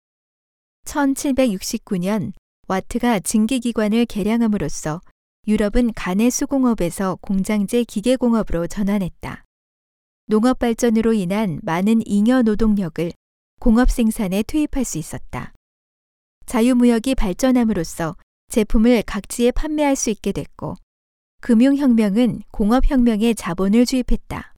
1769년 0.85 2.33
와트가 2.69 3.21
증기기관을 3.21 4.07
개량함으로써 4.07 5.01
유럽은 5.49 5.93
간의 5.95 6.31
수공업에서 6.31 7.17
공장제 7.21 7.83
기계공업으로 7.83 8.69
전환했다. 8.69 9.45
농업 10.27 10.61
발전으로 10.61 11.15
인한 11.15 11.59
많은 11.65 12.01
잉여 12.07 12.43
노동력을 12.43 13.11
공업 13.59 13.91
생산에 13.91 14.45
투입할 14.45 14.85
수 14.85 14.99
있었다. 14.99 15.53
자유무역이 16.47 17.17
발전함으로써 17.17 18.17
제품을 18.51 19.03
각지에 19.03 19.51
판매할 19.51 19.97
수 19.97 20.11
있게 20.11 20.31
됐고, 20.31 20.77
금융혁명은 21.41 22.43
공업혁명에 22.53 23.35
자본을 23.35 23.85
주입했다. 23.85 24.55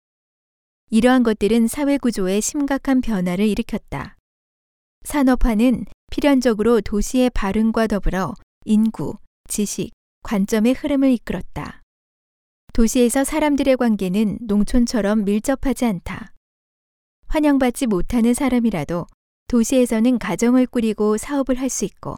이러한 0.91 1.23
것들은 1.23 1.67
사회구조에 1.67 2.41
심각한 2.41 3.01
변화를 3.01 3.47
일으켰다. 3.47 4.17
산업화는 5.05 5.87
필연적으로 6.11 6.83
도시의 6.83 7.31
발흥과 7.31 7.87
더불어 7.87 8.35
인구, 8.67 9.17
지식, 9.49 9.93
관점의 10.25 10.73
흐름을 10.73 11.13
이끌었다. 11.13 11.83
도시에서 12.73 13.23
사람들의 13.23 13.77
관계는 13.77 14.39
농촌처럼 14.41 15.25
밀접하지 15.25 15.85
않다. 15.85 16.33
환영받지 17.29 17.87
못하는 17.87 18.35
사람이라도 18.35 19.07
도시에서는 19.49 20.19
가정을 20.19 20.67
꾸리고 20.67 21.19
사업을 21.19 21.61
할 21.61 21.69
수 21.69 21.85
있고 21.85 22.17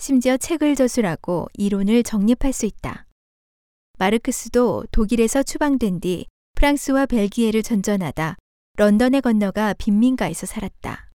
심지어 0.00 0.36
책을 0.36 0.76
저술하고 0.76 1.48
이론을 1.54 2.04
정립할 2.04 2.52
수 2.52 2.66
있다. 2.66 3.06
마르크스도 3.98 4.84
독일에서 4.92 5.42
추방된 5.42 6.00
뒤 6.00 6.26
프랑스와 6.54 7.06
벨기에를 7.06 7.62
전전하다 7.62 8.36
런던에 8.76 9.20
건너가 9.20 9.74
빈민가에서 9.74 10.46
살았다. 10.46 11.10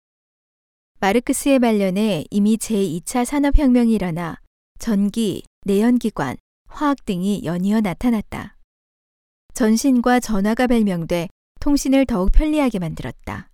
마르크스의 1.01 1.59
말년에 1.59 2.27
이미 2.31 2.57
제2차 2.57 3.25
산업혁명이 3.25 3.93
일어나 3.93 4.37
전기, 4.79 5.43
내연기관, 5.65 6.37
화학 6.69 7.05
등이 7.05 7.43
연이어 7.45 7.81
나타났다. 7.81 8.57
전신과 9.55 10.21
전화가 10.21 10.67
발명돼 10.67 11.29
통신을 11.61 12.07
더욱 12.07 12.31
편리하게 12.33 12.79
만들었다. 12.79 13.50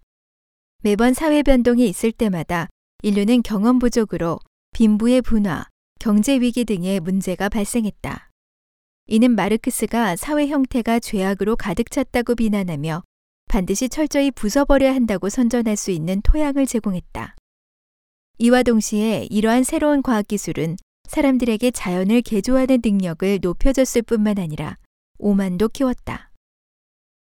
매번 0.83 1.15
사회 1.15 1.43
변동이 1.43 1.89
있을 1.89 2.13
때마다 2.13 2.69
인류는 3.03 3.43
경험 3.43 3.79
부족으로 3.79 4.39
빈부의 4.75 5.23
분화, 5.23 5.67
경제 5.99 6.35
위기 6.35 6.65
등의 6.65 7.01
문제가 7.01 7.49
발생했다. 7.49 8.31
이는 9.07 9.35
마르크스가 9.35 10.17
사회 10.17 10.47
형태가 10.47 11.01
죄악으로 11.01 11.57
가득 11.57 11.91
찼다고 11.91 12.35
비난하며 12.35 13.03
반드시 13.47 13.89
철저히 13.89 14.31
부숴버려야 14.31 14.93
한다고 14.93 15.29
선전할 15.29 15.77
수 15.77 15.91
있는 15.91 16.21
토양을 16.23 16.67
제공했다. 16.67 17.37
이와 18.39 18.63
동시에 18.63 19.27
이러한 19.31 19.65
새로운 19.65 20.03
과학기술은 20.03 20.77
사람들에게 21.09 21.71
자연을 21.71 22.23
개조하는 22.23 22.81
능력을 22.85 23.39
높여줬을 23.43 24.03
뿐만 24.03 24.39
아니라 24.39 24.79
오만도 25.19 25.69
키웠다. 25.69 26.31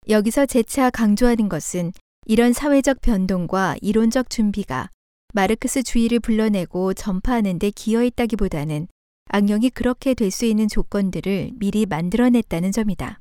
여기서 0.08 0.47
재차 0.47 0.90
강조하는 0.90 1.49
것은 1.49 1.92
이런 2.26 2.52
사회적 2.52 3.00
변동과 3.00 3.76
이론적 3.80 4.30
준비가 4.30 4.90
마르크스 5.35 5.82
주의를 5.82 6.20
불러내고 6.20 6.94
전파하는 6.94 7.58
데 7.58 7.70
기여했다기보다는 7.70 8.88
악령이 9.30 9.70
그렇게 9.70 10.14
될 10.14 10.30
수 10.30 10.47
있는 10.47 10.68
조건들을 10.68 11.52
미리 11.58 11.85
만들어냈다는 11.87 12.73
점이다. 12.73 13.18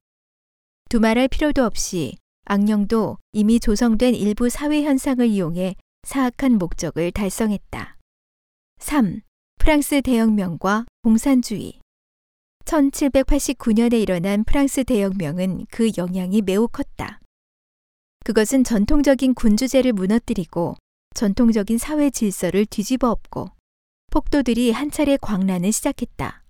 두말할 0.90 1.28
필요도 1.28 1.64
없이 1.66 2.16
악령도 2.46 3.18
이미 3.34 3.60
조성된 3.60 4.16
일부 4.16 4.50
사회 4.50 4.84
현상을 4.84 5.26
이용해 5.28 5.76
사악한 6.04 6.58
목적을 6.58 7.12
달성했다. 7.12 7.98
3. 8.80 9.22
프랑스 9.58 10.02
대혁명과 10.02 10.86
공산주의 11.04 11.80
1789년에 12.66 14.02
일어난 14.02 14.44
프랑스 14.44 14.84
대혁명은 14.84 15.66
그 15.70 15.92
영향이 15.98 16.42
매우 16.42 16.68
컸다. 16.68 17.20
그것은 18.24 18.64
전통적인 18.64 19.34
군주제를 19.34 19.94
무너뜨리고 19.94 20.76
전통적인 21.16 21.78
사회 21.78 22.10
질서를 22.10 22.66
뒤집어 22.66 23.10
엎고 23.10 23.50
폭도들이 24.12 24.72
한 24.72 24.92
차례 24.92 25.18
광란을 25.18 25.72
시작했다. 25.72 26.44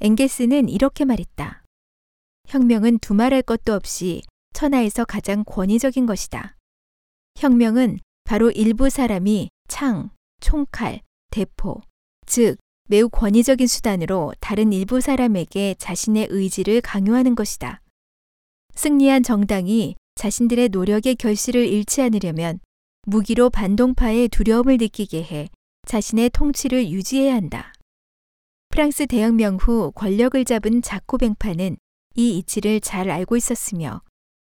엥게스는 0.00 0.68
이렇게 0.68 1.04
말했다. 1.04 1.62
혁명은 2.48 2.98
두말할 2.98 3.42
것도 3.42 3.74
없이 3.74 4.22
천하에서 4.52 5.04
가장 5.04 5.44
권위적인 5.44 6.06
것이다. 6.06 6.56
혁명은 7.36 7.98
바로 8.24 8.50
일부 8.50 8.88
사람이 8.88 9.50
창, 9.68 10.10
총칼, 10.40 11.00
대포, 11.30 11.82
즉 12.26 12.56
매우 12.88 13.08
권위적인 13.08 13.66
수단으로 13.66 14.32
다른 14.40 14.72
일부 14.72 15.00
사람에게 15.00 15.74
자신의 15.78 16.28
의지를 16.30 16.80
강요하는 16.80 17.34
것이다. 17.34 17.80
승리한 18.74 19.22
정당이 19.22 19.96
자신들의 20.14 20.68
노력의 20.68 21.16
결실을 21.16 21.66
잃지 21.66 22.02
않으려면 22.02 22.60
무기로 23.06 23.50
반동파의 23.50 24.28
두려움을 24.28 24.76
느끼게 24.78 25.22
해 25.22 25.48
자신의 25.86 26.30
통치를 26.30 26.90
유지해야 26.90 27.34
한다. 27.34 27.72
프랑스 28.68 29.06
대혁명 29.06 29.56
후 29.56 29.92
권력을 29.92 30.44
잡은 30.44 30.82
자코뱅파는 30.82 31.76
이 32.16 32.38
이치를 32.38 32.80
잘 32.80 33.10
알고 33.10 33.36
있었으며 33.36 34.02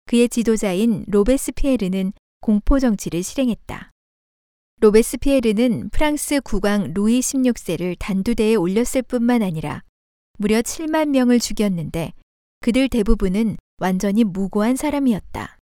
그의 0.06 0.30
지도자인 0.30 1.04
로베스피에르는 1.08 2.14
공포 2.42 2.80
정치를 2.80 3.24
실행했다. 3.24 3.92
로베스피에르는 4.82 5.90
프랑스 5.90 6.42
국왕 6.42 6.94
루이 6.94 7.22
16세를 7.22 7.96
단두대에 7.98 8.56
올렸을 8.56 9.04
뿐만 9.08 9.42
아니라 9.42 9.82
무려 10.38 10.62
7만 10.62 11.10
명을 11.10 11.40
죽였는데 11.40 12.12
그들 12.60 12.90
대부분은 12.90 13.56
완전히 13.78 14.24
무고한 14.24 14.76
사람이었다. 14.76 15.58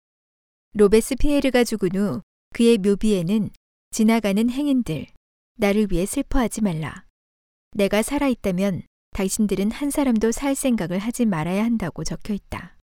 로베스피에르가 0.74 1.64
죽은 1.64 1.96
후 1.96 2.22
그의 2.54 2.76
묘비에는 2.78 3.50
지나가는 3.90 4.50
행인들, 4.50 5.06
나를 5.56 5.88
위해 5.90 6.04
슬퍼하지 6.04 6.62
말라. 6.62 7.04
내가 7.72 8.02
살아있다면 8.02 8.82
당신들은 9.12 9.70
한 9.70 9.90
사람도 9.90 10.32
살 10.32 10.54
생각을 10.54 10.98
하지 10.98 11.24
말아야 11.24 11.64
한다고 11.64 12.04
적혀 12.04 12.34
있다. 12.34 12.76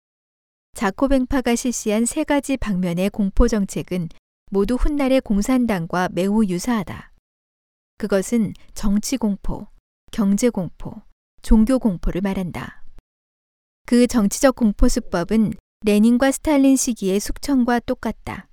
자코뱅파가 0.74 1.56
실시한 1.56 2.06
세 2.06 2.24
가지 2.24 2.56
방면의 2.56 3.10
공포 3.10 3.48
정책은 3.48 4.08
모두 4.52 4.74
훗날의 4.74 5.22
공산당과 5.22 6.10
매우 6.12 6.44
유사하다. 6.44 7.10
그것은 7.96 8.52
정치 8.74 9.16
공포, 9.16 9.66
경제 10.10 10.50
공포, 10.50 10.92
종교 11.40 11.78
공포를 11.78 12.20
말한다. 12.20 12.84
그 13.86 14.06
정치적 14.06 14.54
공포 14.54 14.88
수법은 14.88 15.54
레닌과 15.86 16.32
스탈린 16.32 16.76
시기의 16.76 17.18
숙청과 17.18 17.80
똑같다. 17.80 18.50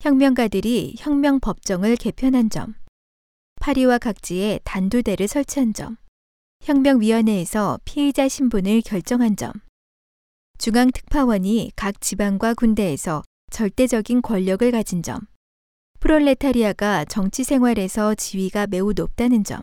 혁명가들이 0.00 0.94
혁명 0.98 1.38
법정을 1.38 1.96
개편한 1.96 2.48
점, 2.48 2.74
파리와 3.60 3.98
각지에 3.98 4.60
단두대를 4.64 5.28
설치한 5.28 5.74
점, 5.74 5.98
혁명위원회에서 6.62 7.78
피의자 7.84 8.26
신분을 8.26 8.80
결정한 8.80 9.36
점, 9.36 9.52
중앙특파원이 10.56 11.72
각 11.76 12.00
지방과 12.00 12.54
군대에서 12.54 13.22
절대적인 13.50 14.22
권력을 14.22 14.70
가진 14.70 15.02
점, 15.02 15.20
프롤레타리아가 16.00 17.04
정치 17.04 17.44
생활에서 17.44 18.14
지위가 18.14 18.66
매우 18.66 18.92
높다는 18.92 19.44
점, 19.44 19.62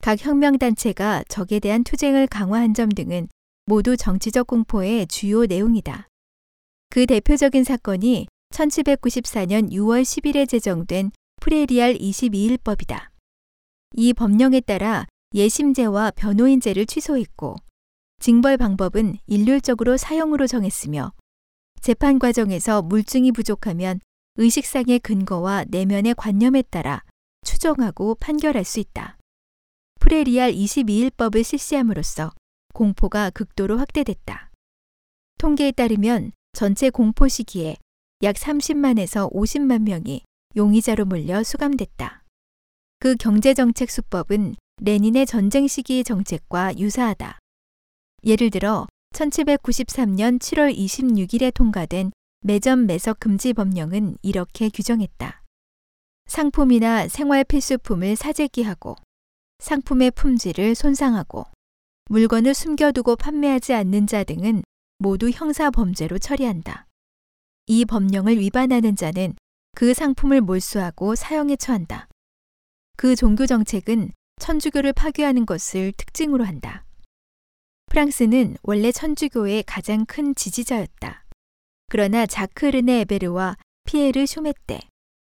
각 0.00 0.24
혁명단체가 0.24 1.24
적에 1.28 1.58
대한 1.58 1.82
투쟁을 1.82 2.28
강화한 2.28 2.74
점 2.74 2.88
등은 2.88 3.28
모두 3.66 3.96
정치적 3.96 4.46
공포의 4.46 5.06
주요 5.08 5.44
내용이다. 5.44 6.08
그 6.90 7.06
대표적인 7.06 7.64
사건이 7.64 8.28
1794년 8.50 9.70
6월 9.70 10.02
10일에 10.02 10.48
제정된 10.48 11.10
프레리알 11.40 11.94
22일법이다. 11.96 13.08
이 13.96 14.12
법령에 14.12 14.60
따라 14.60 15.06
예심제와 15.34 16.12
변호인제를 16.12 16.86
취소했고 16.86 17.56
징벌 18.20 18.56
방법은 18.56 19.18
일률적으로 19.26 19.96
사형으로 19.96 20.46
정했으며 20.46 21.12
재판 21.80 22.18
과정에서 22.18 22.82
물증이 22.82 23.32
부족하면 23.32 24.00
의식상의 24.36 25.00
근거와 25.00 25.64
내면의 25.68 26.14
관념에 26.14 26.62
따라 26.62 27.02
추정하고 27.44 28.14
판결할 28.16 28.64
수 28.64 28.80
있다. 28.80 29.16
프레리알 30.00 30.52
22일법을 30.52 31.42
실시함으로써 31.42 32.32
공포가 32.72 33.30
극도로 33.30 33.78
확대됐다. 33.78 34.50
통계에 35.38 35.72
따르면 35.72 36.32
전체 36.52 36.90
공포 36.90 37.28
시기에 37.28 37.76
약 38.22 38.36
30만에서 38.36 39.32
50만 39.32 39.82
명이 39.82 40.22
용의자로 40.56 41.04
몰려 41.04 41.42
수감됐다. 41.42 42.24
그 43.00 43.16
경제정책 43.16 43.90
수법은 43.90 44.56
레닌의 44.80 45.26
전쟁 45.26 45.66
시기의 45.66 46.04
정책과 46.04 46.78
유사하다. 46.78 47.38
예를 48.24 48.50
들어 48.50 48.86
1793년 49.12 50.38
7월 50.38 50.76
26일에 50.76 51.52
통과된 51.52 52.12
매점 52.42 52.86
매석 52.86 53.18
금지 53.20 53.52
법령은 53.52 54.16
이렇게 54.22 54.68
규정했다. 54.68 55.42
상품이나 56.26 57.08
생활 57.08 57.42
필수품을 57.44 58.16
사재기하고 58.16 58.96
상품의 59.58 60.12
품질을 60.12 60.74
손상하고 60.74 61.46
물건을 62.10 62.54
숨겨두고 62.54 63.16
판매하지 63.16 63.74
않는 63.74 64.06
자 64.06 64.24
등은 64.24 64.62
모두 64.98 65.30
형사 65.30 65.70
범죄로 65.70 66.18
처리한다. 66.18 66.86
이 67.66 67.84
법령을 67.84 68.38
위반하는 68.38 68.96
자는 68.96 69.34
그 69.74 69.94
상품을 69.94 70.40
몰수하고 70.40 71.14
사형에 71.14 71.56
처한다. 71.56 72.08
그 72.96 73.14
종교 73.14 73.46
정책은 73.46 74.12
천주교를 74.40 74.92
파괴하는 74.92 75.44
것을 75.44 75.92
특징으로 75.96 76.44
한다. 76.44 76.84
프랑스는 77.98 78.56
원래 78.62 78.92
천주교의 78.92 79.64
가장 79.64 80.06
큰 80.06 80.32
지지자였다. 80.36 81.24
그러나 81.88 82.26
자크 82.26 82.66
르네 82.66 83.00
에베르와 83.00 83.56
피에르 83.86 84.24
쇼메떼 84.24 84.78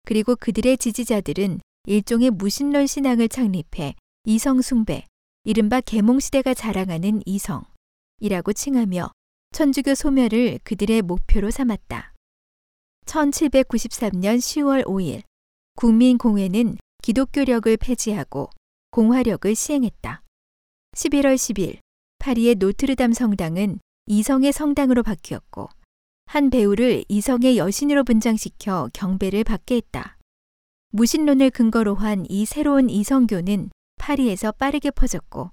그리고 0.03 0.35
그들의 0.35 0.77
지지자들은 0.77 1.61
일종의 1.85 2.31
무신론 2.31 2.85
신앙을 2.85 3.29
창립해 3.29 3.95
이성 4.25 4.61
숭배, 4.61 5.05
이른바 5.45 5.79
계몽 5.79 6.19
시대가 6.19 6.53
자랑하는 6.53 7.21
이성이라고 7.25 8.51
칭하며 8.51 9.11
천주교 9.53 9.95
소멸을 9.95 10.59
그들의 10.65 11.03
목표로 11.03 11.51
삼았다. 11.51 12.13
1793년 13.05 14.39
10월 14.39 14.83
5일 14.83 15.21
국민공회는 15.77 16.75
기독교력을 17.01 17.77
폐지하고 17.77 18.49
공화력을 18.91 19.55
시행했다. 19.55 20.21
11월 20.97 21.35
10일 21.35 21.86
파리의 22.27 22.55
노트르담 22.55 23.13
성당은 23.13 23.79
이성의 24.07 24.51
성당으로 24.51 25.01
바뀌었고 25.01 25.69
한 26.25 26.49
배우를 26.49 27.05
이성의 27.07 27.57
여신으로 27.57 28.03
분장시켜 28.03 28.89
경배를 28.91 29.45
받게 29.45 29.77
했다. 29.77 30.17
무신론을 30.89 31.51
근거로 31.51 31.95
한 31.95 32.25
이 32.27 32.45
새로운 32.45 32.89
이성교는 32.89 33.69
파리에서 33.95 34.51
빠르게 34.51 34.91
퍼졌고 34.91 35.51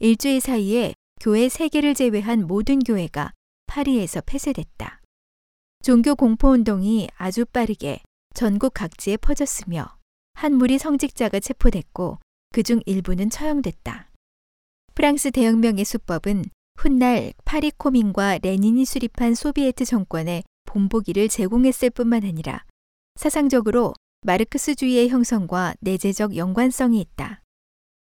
일주일 0.00 0.40
사이에 0.40 0.94
교회 1.20 1.50
세 1.50 1.68
개를 1.68 1.92
제외한 1.92 2.46
모든 2.46 2.78
교회가 2.78 3.32
파리에서 3.66 4.22
폐쇄됐다. 4.22 5.02
종교 5.82 6.14
공포 6.14 6.48
운동이 6.48 7.08
아주 7.18 7.44
빠르게 7.44 8.00
전국 8.32 8.72
각지에 8.72 9.18
퍼졌으며 9.18 9.98
한 10.32 10.54
무리 10.54 10.78
성직자가 10.78 11.40
체포됐고 11.40 12.20
그중 12.54 12.80
일부는 12.86 13.28
처형됐다. 13.28 14.08
프랑스 14.96 15.30
대혁명의 15.30 15.84
수법은 15.84 16.46
훗날 16.78 17.34
파리 17.44 17.70
코민과 17.70 18.38
레닌이 18.42 18.86
수립한 18.86 19.34
소비에트 19.34 19.84
정권에 19.84 20.42
본보기를 20.64 21.28
제공했을 21.28 21.90
뿐만 21.90 22.24
아니라 22.24 22.64
사상적으로 23.16 23.92
마르크스주의의 24.22 25.10
형성과 25.10 25.74
내재적 25.80 26.34
연관성이 26.34 26.98
있다. 27.02 27.42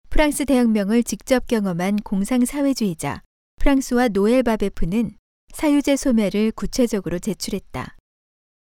프랑스 0.10 0.45
대혁명을 0.45 1.04
직접 1.04 1.45
경험한 1.47 1.97
공상사회주의자 1.97 3.21
프랑스와 3.58 4.08
노엘 4.08 4.43
바베프는 4.43 5.17
사유제 5.54 5.97
소멸을 5.97 6.54
구체적으로 6.54 7.19
제출했다. 7.19 7.97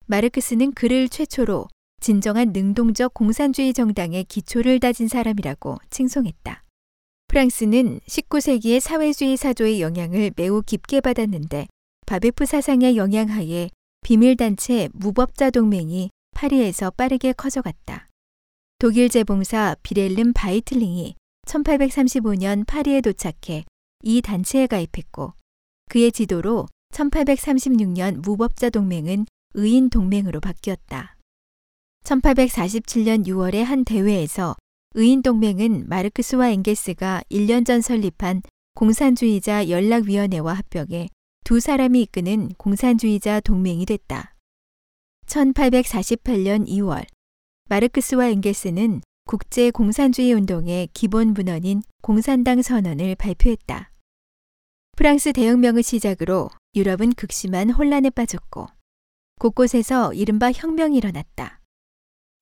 마르크스는 0.07 0.73
그를 0.73 1.09
최초로 1.09 1.69
진정한 2.01 2.51
능동적 2.53 3.15
공산주의 3.15 3.73
정당의 3.73 4.25
기초를 4.25 4.81
다진 4.81 5.07
사람이라고 5.07 5.77
칭송했다. 5.91 6.65
프랑스는 7.31 8.01
19세기의 8.09 8.81
사회주의 8.81 9.37
사조의 9.37 9.81
영향을 9.81 10.33
매우 10.35 10.63
깊게 10.63 11.01
받았는데 11.01 11.69
바베프 12.05 12.45
사상의 12.45 12.97
영향하에 12.97 13.69
비밀단체 14.01 14.89
무법자 14.93 15.51
동맹이 15.51 16.11
파리에서 16.33 16.91
빠르게 16.91 17.33
커져갔다. 17.33 18.09
독일 18.81 19.09
재봉사 19.09 19.77
빌헬름 19.85 20.33
바이틀링이 20.33 21.15
1835년 21.47 22.67
파리에 22.67 23.01
도착해 23.01 23.65
이 24.03 24.23
단체에 24.23 24.67
가입했고 24.67 25.35
그의 25.89 26.11
지도로 26.11 26.67
1836년 26.93 28.23
무법자 28.23 28.71
동맹은 28.71 29.27
의인 29.55 29.89
동맹으로 29.89 30.41
바뀌었다. 30.41 31.15
1847년 32.03 33.25
6월의 33.25 33.63
한 33.63 33.85
대회에서 33.85 34.57
의인 34.95 35.23
동맹은 35.23 35.89
마르크스와 35.89 36.51
엥겔스가 36.51 37.23
1년 37.31 37.65
전 37.65 37.81
설립한 37.81 38.43
공산주의자 38.75 39.69
연락위원회와 39.69 40.53
합병해 40.53 41.09
두 41.45 41.61
사람이 41.61 42.03
이끄는 42.03 42.49
공산주의자 42.59 43.39
동맹이 43.41 43.87
됐다. 43.87 44.35
1848년 45.27 46.67
2월 46.67 47.05
마르크스와 47.69 48.31
엥게스는 48.31 49.03
국제 49.27 49.71
공산주의 49.71 50.33
운동의 50.33 50.89
기본 50.93 51.35
문헌인 51.35 51.83
공산당 52.03 52.61
선언을 52.61 53.15
발표했다. 53.15 53.93
프랑스 54.97 55.33
대혁명을 55.33 55.85
시작으로 55.85 56.51
유럽은 56.75 57.13
극심한 57.13 57.71
혼란에 57.71 58.11
빠졌고 58.11 58.67
곳곳에서 59.39 60.13
이른바 60.15 60.51
혁명이 60.51 60.97
일어났다. 60.97 61.61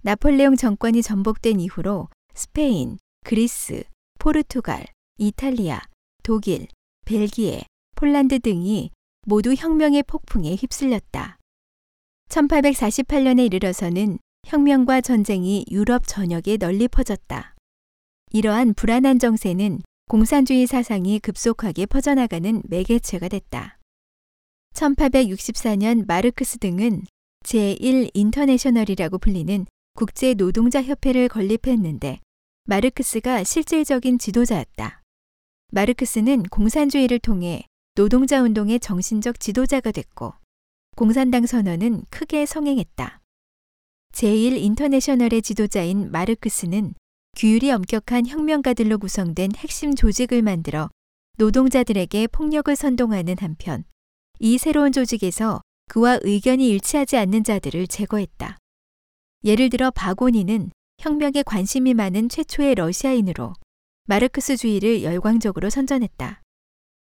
나폴레옹 0.03 0.57
정권이 0.57 1.03
전복된 1.03 1.61
이후로 1.61 2.09
스페인, 2.39 2.99
그리스, 3.25 3.83
포르투갈, 4.21 4.87
이탈리아, 5.17 5.81
독일, 6.23 6.69
벨기에, 7.05 7.63
폴란드 7.97 8.39
등이 8.39 8.93
모두 9.27 9.55
혁명의 9.55 10.05
폭풍에 10.05 10.55
휩쓸렸다. 10.55 11.37
1848년에 12.29 13.45
이르러서는 13.47 14.21
혁명과 14.47 15.01
전쟁이 15.01 15.65
유럽 15.69 16.07
전역에 16.07 16.59
널리 16.59 16.87
퍼졌다. 16.87 17.57
이러한 18.31 18.75
불안한 18.75 19.19
정세는 19.19 19.81
공산주의 20.07 20.69
사상이 20.69 21.19
급속하게 21.19 21.87
퍼져나가는 21.87 22.63
매개체가 22.69 23.27
됐다. 23.27 23.81
1864년 24.75 26.07
마르크스 26.07 26.59
등은 26.59 27.03
제1 27.45 28.13
인터내셔널이라고 28.15 29.19
불리는 29.19 29.67
국제 29.95 30.35
노동자 30.35 30.81
협회를 30.81 31.27
건립했는데 31.27 32.21
마르크스가 32.71 33.45
실질적인 33.45 34.19
지도자였다. 34.19 35.01
마르크스는 35.73 36.43
공산주의를 36.43 37.19
통해 37.19 37.65
노동자 37.95 38.43
운동의 38.43 38.79
정신적 38.79 39.41
지도자가 39.41 39.91
됐고 39.91 40.35
공산당 40.95 41.47
선언은 41.47 42.05
크게 42.11 42.45
성행했다. 42.45 43.23
제1 44.13 44.59
인터내셔널의 44.59 45.41
지도자인 45.41 46.11
마르크스는 46.11 46.93
규율이 47.39 47.71
엄격한 47.71 48.27
혁명가들로 48.27 48.99
구성된 48.99 49.53
핵심 49.57 49.95
조직을 49.95 50.43
만들어 50.43 50.91
노동자들에게 51.39 52.27
폭력을 52.27 52.77
선동하는 52.77 53.37
한편 53.41 53.85
이 54.41 54.59
새로운 54.59 54.93
조직에서 54.93 55.63
그와 55.89 56.19
의견이 56.21 56.69
일치하지 56.69 57.17
않는 57.17 57.45
자들을 57.45 57.87
제거했다. 57.87 58.59
예를 59.45 59.71
들어 59.71 59.91
바쿠닌은 59.91 60.71
혁명에 60.99 61.45
관심이 61.47 61.95
많은 61.95 62.29
최초의 62.29 62.75
러시아인으로 62.75 63.55
마르크스주의를 64.07 65.05
열광적으로 65.05 65.71
선전했다. 65.71 66.43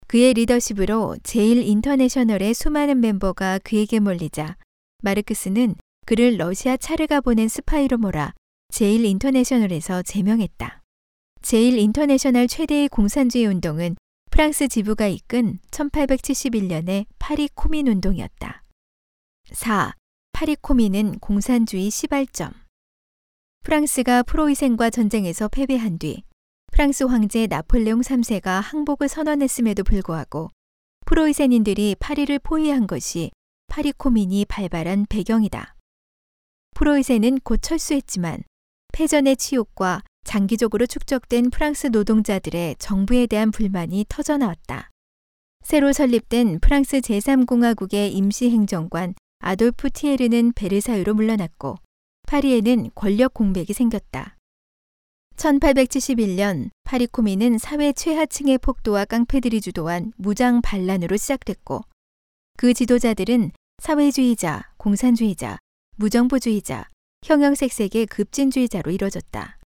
그의 0.07 0.35
리더십으로 0.35 1.17
제일 1.23 1.63
인터내셔널의 1.63 2.53
수많은 2.55 3.01
멤버가 3.01 3.59
그에게 3.65 3.99
몰리자 3.99 4.57
마르크스는 5.03 5.77
그를 6.07 6.37
러시아 6.37 6.77
차르가 6.77 7.21
보낸 7.21 7.49
스파이로 7.49 7.99
몰아 7.99 8.35
제일 8.71 9.05
인터내셔널에서 9.07 10.03
제명했다. 10.03 10.83
제일 11.41 11.79
인터내셔널 11.79 12.47
최대의 12.47 12.89
공산주의 12.89 13.47
운동은 13.47 13.97
프랑스 14.31 14.69
지부가 14.69 15.07
이끈 15.07 15.61
1871년의 15.71 17.07
파리 17.19 17.49
코민 17.55 17.89
운동이었다. 17.89 18.63
4. 19.53 19.95
파리 20.33 20.57
코민은 20.57 21.21
공산주의 21.21 21.89
시발점. 21.91 22.68
프랑스가 23.65 24.23
프로이센과 24.23 24.91
전쟁에서 24.91 25.49
패배한 25.49 25.99
뒤 25.99 26.23
프랑스 26.73 27.05
황제 27.05 27.47
나폴레옹 27.47 28.01
3세가 28.01 28.61
항복을 28.61 29.09
선언했음에도 29.09 29.85
불구하고 29.85 30.51
프로이센인들이 31.07 31.97
파리를 31.99 32.39
포위한 32.39 32.87
것이 32.87 33.31
파리 33.67 33.93
코민이 33.93 34.45
발발한 34.47 35.07
배경이다. 35.09 35.75
프로이센은 36.75 37.41
곧 37.45 37.61
철수했지만 37.61 38.43
패전의 38.93 39.37
치욕과 39.37 40.03
장기적으로 40.25 40.87
축적된 40.87 41.51
프랑스 41.51 41.89
노동자들의 41.89 42.77
정부에 42.79 43.27
대한 43.27 43.51
불만이 43.51 44.07
터져나왔다. 44.09 44.91
새로 45.63 45.93
설립된 45.93 46.61
프랑스 46.61 46.99
제3공화국의 46.99 48.13
임시행정관 48.13 49.15
아돌프 49.41 49.91
티에르는 49.91 50.53
베르사유로 50.53 51.15
물러났고 51.15 51.77
파리에는 52.29 52.91
권력 52.95 53.33
공백이 53.33 53.73
생겼다. 53.73 54.37
1871년 55.37 56.69
파리 56.85 57.07
코민은 57.07 57.57
사회 57.57 57.93
최하층의 57.93 58.59
폭도와 58.59 59.07
깡패들이 59.07 59.63
주도한 59.63 60.13
무장 60.17 60.61
반란으로 60.61 61.17
시작됐고 61.17 61.81
그 62.59 62.75
지도자들은 62.75 63.53
사회주의자, 63.83 64.73
공산주의자, 64.77 65.57
무정부주의자, 65.97 66.89
형형색색의 67.25 68.07
급진주의자로 68.07 68.91
이뤄졌다. 68.91 69.59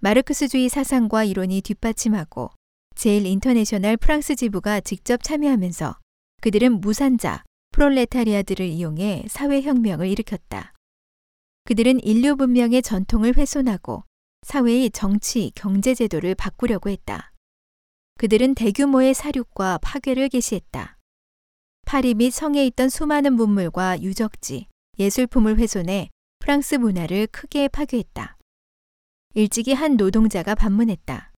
마르크스주의 0.00 0.68
사상과 0.68 1.24
이론이 1.24 1.62
뒷받침하고 1.62 2.50
제일 2.94 3.26
인터내셔널 3.26 3.96
프랑스 3.96 4.36
지부가 4.36 4.80
직접 4.80 5.24
참여하면서 5.24 5.98
그들은 6.40 6.80
무산자, 6.80 7.42
프롤레타리아들을 7.72 8.64
이용해 8.64 9.24
사회혁명을 9.28 10.06
일으켰다. 10.06 10.72
그들은 11.70 12.00
인류 12.02 12.34
문명의 12.34 12.82
전통을 12.82 13.36
훼손하고 13.36 14.02
사회의 14.42 14.90
정치, 14.90 15.52
경제 15.54 15.94
제도를 15.94 16.34
바꾸려고 16.34 16.90
했다. 16.90 17.32
그들은 18.18 18.56
대규모의 18.56 19.14
살육과 19.14 19.78
파괴를 19.78 20.30
개시했다. 20.30 20.98
파리 21.86 22.14
및 22.14 22.32
성에 22.32 22.66
있던 22.66 22.88
수많은 22.88 23.34
문물과 23.34 24.02
유적지, 24.02 24.66
예술품을 24.98 25.58
훼손해 25.58 26.10
프랑스 26.40 26.74
문화를 26.74 27.28
크게 27.28 27.68
파괴했다. 27.68 28.36
일찍이 29.34 29.72
한 29.72 29.96
노동자가 29.96 30.56
반문했다. 30.56 31.30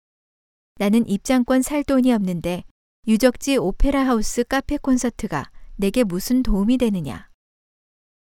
나는 0.76 1.06
입장권 1.06 1.60
살 1.60 1.84
돈이 1.84 2.10
없는데 2.10 2.64
유적지 3.06 3.58
오페라 3.58 4.06
하우스 4.06 4.44
카페 4.44 4.78
콘서트가 4.78 5.50
내게 5.76 6.04
무슨 6.04 6.42
도움이 6.42 6.78
되느냐. 6.78 7.31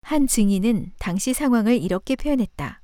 한 0.02 0.28
증인은 0.28 0.92
당시 1.00 1.34
상황을 1.34 1.82
이렇게 1.82 2.16
표현했다. 2.16 2.82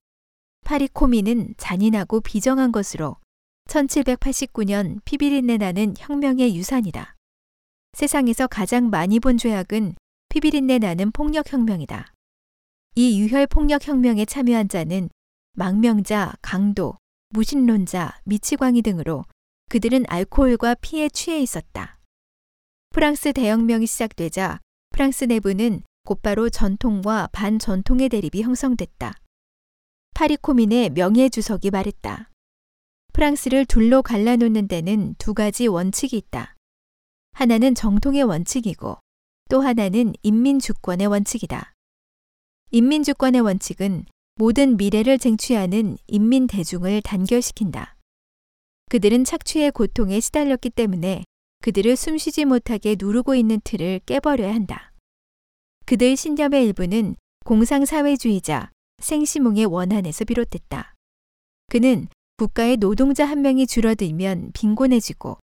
파리코미는 0.65 1.56
잔인하고 1.58 2.21
비정한 2.21 2.71
것으로 2.71 3.17
1789년 3.67 5.03
피비린내 5.06 5.58
나는 5.58 5.93
혁명의 5.97 6.56
유산이다. 6.56 7.15
세상에서 7.93 8.47
가장 8.47 8.89
많이 8.89 9.19
본 9.19 9.38
죄악은 9.38 9.95
피비린내 10.30 10.80
나는 10.80 11.12
폭력혁명이다. 11.12 12.13
이 12.95 13.19
유혈 13.21 13.47
폭력혁명에 13.47 14.25
참여한 14.25 14.69
자는 14.69 15.10
망명자, 15.53 16.34
강도, 16.41 16.97
무신론자, 17.30 18.19
미치광이 18.25 18.82
등으로 18.82 19.25
그들은 19.69 20.06
알코올과 20.08 20.75
피에 20.75 21.10
취해 21.10 21.39
있었다. 21.41 21.99
프랑스 22.89 23.34
대혁명이 23.34 23.86
시작되자 23.86 24.60
프랑스 24.89 25.25
내부는 25.25 25.84
곧바로 26.08 26.50
전통과 26.50 27.28
반전통의 27.34 28.08
대립이 28.08 28.41
형성됐다. 28.41 29.13
파리코민의 30.13 30.91
명예주석이 30.91 31.70
말했다. 31.70 32.30
프랑스를 33.12 33.65
둘로 33.65 34.02
갈라놓는 34.02 34.70
데는 34.70 35.15
두 35.17 35.34
가지 35.34 35.67
원칙이 35.67 36.15
있다. 36.15 36.56
하나는 37.34 37.76
정통의 37.76 38.24
원칙이고 38.24 38.98
또 39.50 39.60
하나는 39.60 40.13
인민주권의 40.24 41.08
원칙이다. 41.08 41.74
인민주권의 42.72 43.41
원칙은 43.41 44.06
모든 44.36 44.78
미래를 44.78 45.20
쟁취하는 45.20 45.98
인민 46.08 46.48
대중을 46.48 47.02
단결시킨다. 47.02 47.98
그들은 48.88 49.26
착취의 49.26 49.72
고통에 49.72 50.22
시달렸기 50.22 50.70
때문에 50.70 51.26
그들을 51.63 51.98
숨쉬지 51.98 52.46
못하게 52.46 52.96
누르고 52.98 53.36
있는 53.36 53.60
틀을 53.65 54.00
깨버려야 54.06 54.54
한다. 54.54 54.93
그들 55.88 56.17
신념의 56.17 56.65
일부는 56.65 57.15
공상사회주의자 57.45 58.71
생시몽의 59.02 59.67
원한에서 59.67 60.26
비롯됐다. 60.26 60.93
그는 61.67 62.10
국가의 62.36 62.76
노동자 62.76 63.26
한 63.26 63.41
명이 63.41 63.67
줄어들면 63.67 64.52
빈곤해지고 64.54 65.38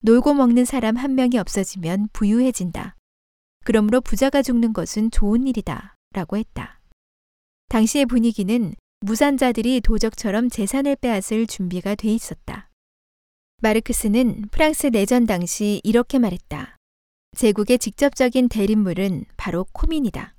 놀고 0.00 0.32
먹는 0.32 0.64
사람 0.64 0.96
한 0.96 1.14
명이 1.14 1.36
없어지면 1.36 2.08
부유해진다. 2.14 2.96
그러므로 3.66 4.00
부자가 4.00 4.40
죽는 4.40 4.72
것은 4.72 5.10
좋은 5.10 5.46
일이다. 5.46 5.94
라고 6.14 6.38
했다. 6.38 6.80
당시의 7.68 8.06
분위기는 8.06 8.74
무산자들이 9.00 9.82
도적처럼 9.82 10.48
재산을 10.48 10.96
빼앗을 10.96 11.46
준비가 11.46 11.96
돼 11.96 12.08
있었다. 12.08 12.70
마르크스는 13.60 14.48
프랑스 14.52 14.86
내전 14.86 15.26
당시 15.26 15.82
이렇게 15.84 16.18
말했다. 16.18 16.78
제국의 17.36 17.78
직접적인 17.78 18.48
대립물은 18.48 19.24
바로 19.36 19.66
코민이다. 19.72 20.34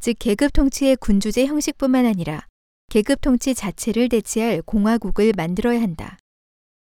즉 0.00 0.16
계급 0.18 0.52
통치의 0.52 0.96
군주제 0.96 1.46
형식뿐만 1.46 2.04
아니라 2.04 2.46
계급 2.90 3.20
통치 3.22 3.54
자체를 3.54 4.08
대체할 4.10 4.62
공화국을 4.62 5.32
만들어야 5.34 5.80
한다. 5.80 6.18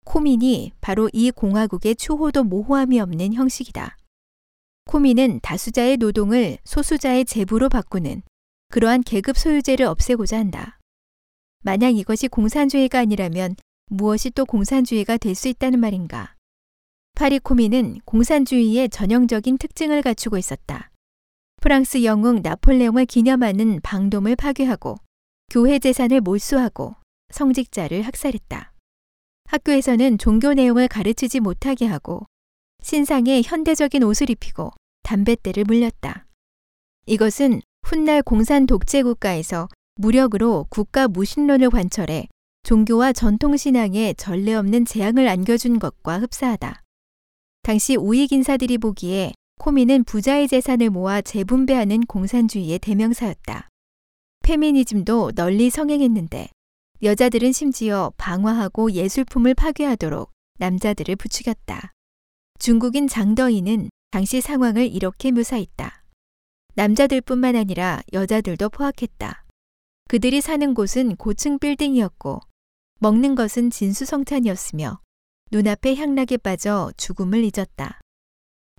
코민이 0.05 0.71
바로 0.81 1.09
이 1.13 1.29
공화국의 1.29 1.95
추호도 1.95 2.45
모호함이 2.45 2.99
없는 2.99 3.33
형식이다. 3.33 3.97
코민은 4.85 5.41
다수자의 5.43 5.97
노동을 5.97 6.57
소수자의 6.63 7.25
재부로 7.25 7.69
바꾸는 7.69 8.23
그러한 8.69 9.03
계급 9.03 9.37
소유제를 9.37 9.85
없애고자 9.85 10.37
한다. 10.39 10.79
만약 11.63 11.89
이것이 11.89 12.27
공산주의가 12.29 12.99
아니라면 12.99 13.55
무엇이 13.87 14.31
또 14.31 14.45
공산주의가 14.45 15.17
될 15.17 15.35
수 15.35 15.49
있다는 15.49 15.79
말인가? 15.79 16.35
파리코미는 17.21 17.99
공산주의의 18.05 18.89
전형적인 18.89 19.59
특징을 19.59 20.01
갖추고 20.01 20.39
있었다. 20.39 20.89
프랑스 21.61 22.03
영웅 22.03 22.41
나폴레옹을 22.41 23.05
기념하는 23.05 23.79
방돔을 23.83 24.35
파괴하고 24.35 24.95
교회 25.51 25.77
재산을 25.77 26.19
몰수하고 26.21 26.95
성직자를 27.29 28.01
학살했다. 28.01 28.73
학교에서는 29.45 30.17
종교 30.17 30.55
내용을 30.55 30.87
가르치지 30.87 31.41
못하게 31.41 31.85
하고 31.85 32.25
신상에 32.81 33.43
현대적인 33.45 34.01
옷을 34.01 34.31
입히고 34.31 34.71
담뱃대를 35.03 35.65
물렸다. 35.65 36.25
이것은 37.05 37.61
훗날 37.83 38.23
공산 38.23 38.65
독재 38.65 39.03
국가에서 39.03 39.67
무력으로 39.95 40.65
국가 40.69 41.07
무신론을 41.07 41.69
관철해 41.69 42.27
종교와 42.63 43.13
전통신앙에 43.13 44.15
전례 44.15 44.55
없는 44.55 44.85
재앙을 44.85 45.27
안겨준 45.27 45.77
것과 45.77 46.19
흡사하다. 46.19 46.81
당시 47.63 47.95
우익 47.95 48.31
인사들이 48.31 48.79
보기에 48.79 49.33
코미는 49.59 50.03
부자의 50.03 50.47
재산을 50.47 50.89
모아 50.89 51.21
재분배하는 51.21 52.01
공산주의의 52.07 52.79
대명사였다. 52.79 53.69
페미니즘도 54.43 55.33
널리 55.35 55.69
성행했는데 55.69 56.47
여자들은 57.03 57.51
심지어 57.51 58.11
방화하고 58.17 58.91
예술품을 58.91 59.53
파괴하도록 59.53 60.31
남자들을 60.57 61.15
부추겼다. 61.15 61.91
중국인 62.57 63.07
장더이는 63.07 63.89
당시 64.09 64.41
상황을 64.41 64.91
이렇게 64.91 65.31
묘사했다. 65.31 66.03
남자들뿐만 66.73 67.55
아니라 67.55 68.01
여자들도 68.13 68.69
포악했다. 68.69 69.45
그들이 70.09 70.41
사는 70.41 70.73
곳은 70.73 71.15
고층 71.15 71.59
빌딩이었고 71.59 72.39
먹는 72.99 73.35
것은 73.35 73.69
진수성찬이었으며 73.69 74.99
눈앞에 75.51 75.95
향락에 75.95 76.37
빠져 76.37 76.91
죽음을 76.95 77.43
잊었다. 77.43 77.99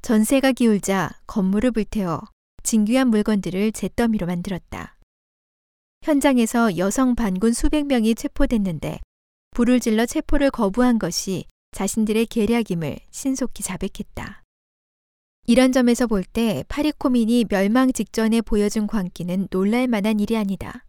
전세가 0.00 0.52
기울자 0.52 1.10
건물을 1.26 1.70
불태워 1.72 2.22
진귀한 2.62 3.08
물건들을 3.08 3.72
잿더미로 3.72 4.26
만들었다. 4.26 4.96
현장에서 6.02 6.78
여성 6.78 7.14
반군 7.14 7.52
수백 7.52 7.86
명이 7.86 8.14
체포됐는데 8.14 9.00
불을 9.50 9.80
질러 9.80 10.06
체포를 10.06 10.50
거부한 10.50 10.98
것이 10.98 11.44
자신들의 11.72 12.26
계략임을 12.26 12.98
신속히 13.10 13.62
자백했다. 13.62 14.42
이런 15.46 15.72
점에서 15.72 16.06
볼 16.06 16.24
때 16.24 16.64
파리코민이 16.68 17.46
멸망 17.50 17.92
직전에 17.92 18.40
보여준 18.40 18.86
광기는 18.86 19.48
놀랄 19.50 19.88
만한 19.88 20.20
일이 20.20 20.36
아니다. 20.36 20.84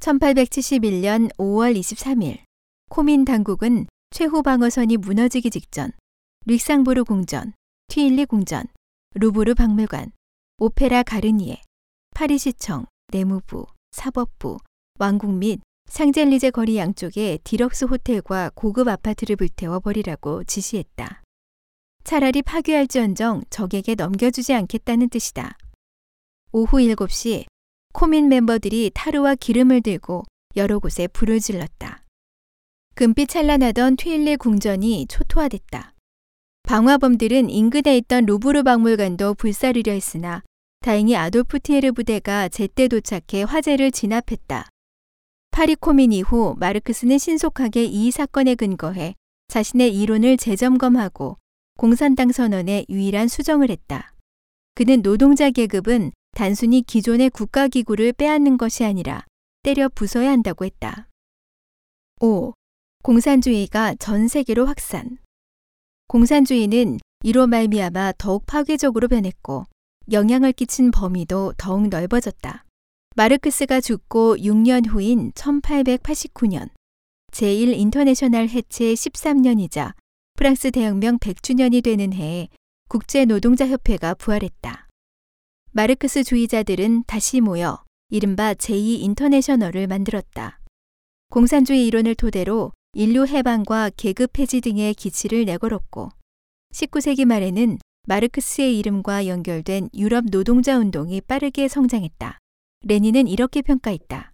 1871년 0.00 1.30
5월 1.36 1.78
23일 1.78 2.44
코민 2.88 3.24
당국은 3.24 3.86
최후 4.16 4.42
방어선이 4.42 4.96
무너지기 4.96 5.50
직전 5.50 5.92
뤽상부르 6.46 7.04
궁전, 7.04 7.52
튀일리 7.88 8.24
궁전, 8.24 8.64
루브르 9.14 9.52
박물관, 9.52 10.10
오페라 10.56 11.02
가르니에, 11.02 11.60
파리시청, 12.14 12.86
내무부, 13.08 13.66
사법부, 13.92 14.56
왕궁 14.98 15.34
및 15.34 15.60
상젤리제 15.90 16.52
거리 16.52 16.78
양쪽에 16.78 17.40
디럭스 17.44 17.84
호텔과 17.84 18.52
고급 18.54 18.88
아파트를 18.88 19.36
불태워 19.36 19.80
버리라고 19.80 20.44
지시했다. 20.44 21.22
차라리 22.02 22.40
파괴할지언정 22.40 23.42
적에게 23.50 23.96
넘겨주지 23.96 24.54
않겠다는 24.54 25.10
뜻이다. 25.10 25.58
오후 26.52 26.78
7시 26.78 27.44
코뮌 27.92 28.30
멤버들이 28.30 28.92
타르와 28.94 29.34
기름을 29.34 29.82
들고 29.82 30.24
여러 30.56 30.78
곳에 30.78 31.06
불을 31.06 31.38
질렀다. 31.40 32.05
금빛 32.96 33.28
찬란하던 33.28 33.96
튀일리 33.96 34.38
궁전이 34.38 35.04
초토화됐다. 35.08 35.92
방화범들은 36.62 37.50
인근에 37.50 37.94
있던 37.98 38.24
루브르 38.24 38.62
박물관도 38.62 39.34
불사르려 39.34 39.92
했으나 39.92 40.42
다행히 40.80 41.14
아돌프 41.14 41.60
티에르 41.60 41.92
부대가 41.92 42.48
제때 42.48 42.88
도착해 42.88 43.42
화재를 43.46 43.90
진압했다. 43.90 44.70
파리 45.50 45.74
코민 45.74 46.10
이후 46.10 46.54
마르크스는 46.58 47.18
신속하게 47.18 47.84
이 47.84 48.10
사건에 48.10 48.54
근거해 48.54 49.14
자신의 49.48 49.94
이론을 49.94 50.38
재점검하고 50.38 51.36
공산당 51.76 52.32
선언에 52.32 52.86
유일한 52.88 53.28
수정을 53.28 53.68
했다. 53.68 54.14
그는 54.74 55.02
노동자 55.02 55.50
계급은 55.50 56.12
단순히 56.30 56.80
기존의 56.80 57.28
국가기구를 57.28 58.14
빼앗는 58.14 58.56
것이 58.56 58.84
아니라 58.84 59.26
때려 59.62 59.90
부숴야 59.90 60.28
한다고 60.28 60.64
했다. 60.64 61.10
5. 62.22 62.54
공산주의가 63.06 63.94
전 64.00 64.26
세계로 64.26 64.66
확산. 64.66 65.18
공산주의는 66.08 66.98
이로 67.22 67.46
말미암아 67.46 68.14
더욱 68.18 68.44
파괴적으로 68.46 69.06
변했고 69.06 69.64
영향을 70.10 70.52
끼친 70.52 70.90
범위도 70.90 71.52
더욱 71.56 71.86
넓어졌다. 71.86 72.64
마르크스가 73.14 73.80
죽고 73.80 74.38
6년 74.38 74.88
후인 74.88 75.30
1889년 75.34 76.68
제1 77.30 77.78
인터내셔널 77.78 78.48
해체 78.48 78.86
13년이자 78.86 79.94
프랑스 80.34 80.72
대혁명 80.72 81.20
100주년이 81.20 81.84
되는 81.84 82.12
해에 82.12 82.48
국제노동자협회가 82.88 84.14
부활했다. 84.14 84.88
마르크스 85.70 86.24
주의자들은 86.24 87.04
다시 87.06 87.40
모여 87.40 87.84
이른바 88.08 88.52
제2 88.54 88.98
인터내셔널을 89.02 89.86
만들었다. 89.86 90.58
공산주의 91.30 91.86
이론을 91.86 92.16
토대로 92.16 92.72
인류 92.98 93.26
해방과 93.26 93.90
계급 93.94 94.32
폐지 94.32 94.62
등의 94.62 94.94
기치를 94.94 95.44
내걸었고 95.44 96.08
19세기 96.72 97.26
말에는 97.26 97.76
마르크스의 98.08 98.78
이름과 98.78 99.26
연결된 99.26 99.90
유럽 99.92 100.24
노동자 100.30 100.78
운동이 100.78 101.20
빠르게 101.20 101.68
성장했다. 101.68 102.38
레닌은 102.86 103.28
이렇게 103.28 103.60
평가했다. 103.60 104.32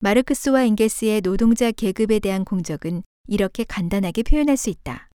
마르크스와 0.00 0.64
앵겔스의 0.64 1.22
노동자 1.22 1.70
계급에 1.70 2.18
대한 2.18 2.44
공적은 2.44 3.02
이렇게 3.28 3.64
간단하게 3.64 4.24
표현할 4.24 4.58
수 4.58 4.68
있다. 4.68 5.08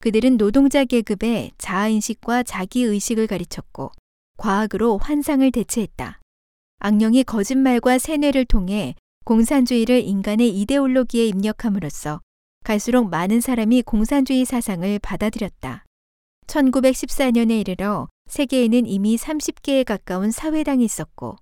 그들은 0.00 0.38
노동자 0.38 0.86
계급의 0.86 1.52
자아인식과 1.58 2.44
자기의식을 2.44 3.26
가르쳤고 3.26 3.92
과학으로 4.38 4.96
환상을 4.96 5.52
대체했다. 5.52 6.18
악령이 6.78 7.24
거짓말과 7.24 7.98
세뇌를 7.98 8.46
통해 8.46 8.94
공산주의를 9.26 10.00
인간의 10.02 10.48
이데올로기에 10.48 11.26
입력함으로써 11.26 12.22
갈수록 12.64 13.08
많은 13.08 13.40
사람이 13.40 13.82
공산주의 13.82 14.44
사상을 14.44 14.98
받아들였다. 14.98 15.84
1914년에 16.46 17.60
이르러 17.60 18.08
세계에는 18.28 18.86
이미 18.86 19.16
30개에 19.16 19.84
가까운 19.84 20.30
사회당이 20.30 20.84
있었고 20.84 21.36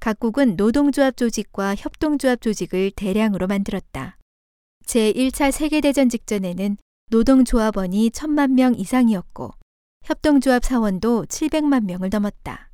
각국은 0.00 0.56
노동조합 0.56 1.16
조직과 1.16 1.76
협동조합 1.76 2.40
조직을 2.40 2.92
대량으로 2.96 3.46
만들었다. 3.46 4.18
제1차 4.86 5.52
세계대전 5.52 6.08
직전에는 6.08 6.76
노동조합원이 7.10 8.10
천만 8.10 8.54
명 8.54 8.74
이상이었고 8.74 9.50
협동조합 10.04 10.64
사원도 10.64 11.26
700만 11.26 11.84
명을 11.84 12.08
넘었다. 12.10 12.70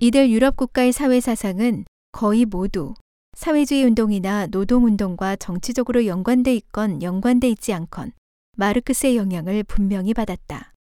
이들 0.00 0.30
유럽 0.30 0.56
국가의 0.56 0.92
사회 0.92 1.20
사상은 1.20 1.84
거의 2.12 2.46
모두 2.46 2.94
사회주의 3.40 3.84
운동이나 3.84 4.48
노동 4.48 4.84
운동과 4.84 5.36
정치적으로 5.36 6.04
연관돼 6.04 6.54
있건 6.56 7.00
연관돼 7.00 7.48
있지 7.48 7.72
않건 7.72 8.12
마르크스의 8.58 9.16
영향을 9.16 9.62
분명히 9.64 10.12
받았다. 10.12 10.74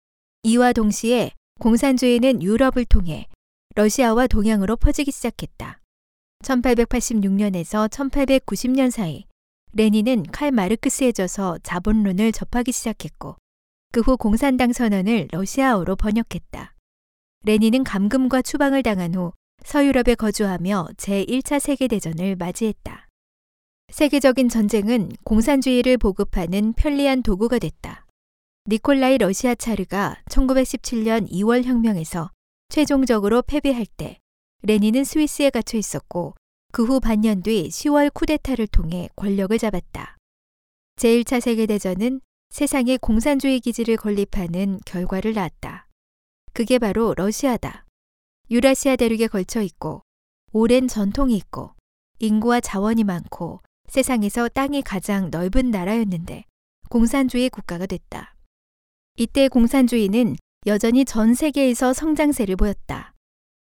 이와 0.43 0.73
동시에 0.73 1.31
공산주의는 1.61 2.43
유럽을 2.43 2.83
통해 2.83 3.27
러시아와 3.75 4.27
동양으로 4.27 4.75
퍼지기 4.75 5.09
시작했다. 5.09 5.79
1886년에서 6.43 7.89
1890년 7.89 8.91
사이 8.91 9.23
레닌은 9.71 10.23
칼 10.23 10.51
마르크스에 10.51 11.13
져서 11.13 11.59
자본론을 11.63 12.33
접하기 12.33 12.73
시작했고 12.73 13.37
그 13.93 14.01
후 14.01 14.17
공산당 14.17 14.73
선언을 14.73 15.29
러시아어로 15.31 15.95
번역했다. 15.95 16.75
레닌은 17.45 17.85
감금과 17.85 18.41
추방을 18.41 18.83
당한 18.83 19.15
후 19.15 19.31
서유럽에 19.63 20.15
거주하며 20.15 20.89
제1차 20.97 21.59
세계대전을 21.59 22.35
맞이했다. 22.35 23.07
세계적인 23.91 24.49
전쟁은 24.49 25.11
공산주의를 25.23 25.97
보급하는 25.97 26.73
편리한 26.73 27.23
도구가 27.23 27.59
됐다. 27.59 28.05
니콜라이 28.67 29.17
러시아 29.17 29.55
차르가 29.55 30.17
1917년 30.29 31.29
2월 31.31 31.63
혁명에서 31.63 32.31
최종적으로 32.69 33.41
패배할 33.41 33.85
때 33.97 34.19
레닌은 34.61 35.03
스위스에 35.03 35.49
갇혀 35.49 35.77
있었고 35.77 36.35
그 36.71 36.85
후 36.85 36.99
반년 36.99 37.41
뒤 37.41 37.67
10월 37.69 38.13
쿠데타를 38.13 38.67
통해 38.67 39.09
권력을 39.15 39.57
잡았다. 39.57 40.17
제1차 40.97 41.41
세계대전은 41.41 42.21
세상에 42.51 42.97
공산주의 42.97 43.59
기지를 43.59 43.97
건립하는 43.97 44.79
결과를 44.85 45.33
낳았다. 45.33 45.87
그게 46.53 46.77
바로 46.77 47.13
러시아다. 47.15 47.85
유라시아 48.51 48.95
대륙에 48.95 49.27
걸쳐 49.27 49.61
있고 49.61 50.01
오랜 50.51 50.87
전통이 50.87 51.35
있고 51.37 51.75
인구와 52.17 52.61
자원이 52.61 53.03
많고 53.03 53.61
세상에서 53.87 54.49
땅이 54.49 54.81
가장 54.81 55.29
넓은 55.29 55.69
나라였는데 55.69 56.45
공산주의 56.89 57.49
국가가 57.51 57.85
됐다. 57.85 58.33
이때 59.17 59.47
공산주의는 59.49 60.35
여전히 60.65 61.05
전 61.05 61.35
세계에서 61.35 61.93
성장세를 61.93 62.55
보였다. 62.55 63.13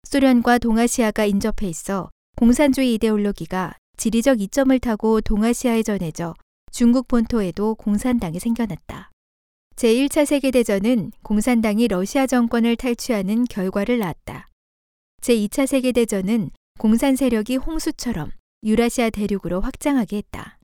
소련과 0.04 0.58
동아시아가 0.58 1.24
인접해 1.24 1.68
있어 1.68 2.08
공산주의 2.36 2.94
이데올로기가 2.94 3.74
지리적 3.96 4.40
이점을 4.40 4.78
타고 4.78 5.20
동아시아에 5.20 5.82
전해져 5.82 6.34
중국 6.70 7.08
본토에도 7.08 7.74
공산당이 7.74 8.38
생겨났다. 8.38 9.10
제1차 9.74 10.24
세계대전은 10.26 11.10
공산당이 11.24 11.88
러시아 11.88 12.28
정권을 12.28 12.76
탈취하는 12.76 13.46
결과를 13.46 13.98
낳았다. 13.98 14.49
제2차 15.20 15.66
세계대전은 15.66 16.50
공산 16.78 17.16
세력이 17.16 17.56
홍수처럼 17.56 18.30
유라시아 18.62 19.10
대륙으로 19.10 19.60
확장하게 19.60 20.18
했다. 20.18 20.58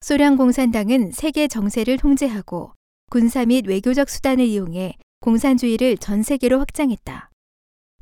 소련 0.00 0.36
공산당은 0.36 1.12
세계 1.12 1.48
정세를 1.48 1.96
통제하고 1.98 2.72
군사 3.10 3.44
및 3.44 3.66
외교적 3.66 4.08
수단을 4.08 4.46
이용해 4.46 4.96
공산주의를 5.20 5.98
전 5.98 6.22
세계로 6.22 6.58
확장했다. 6.58 7.30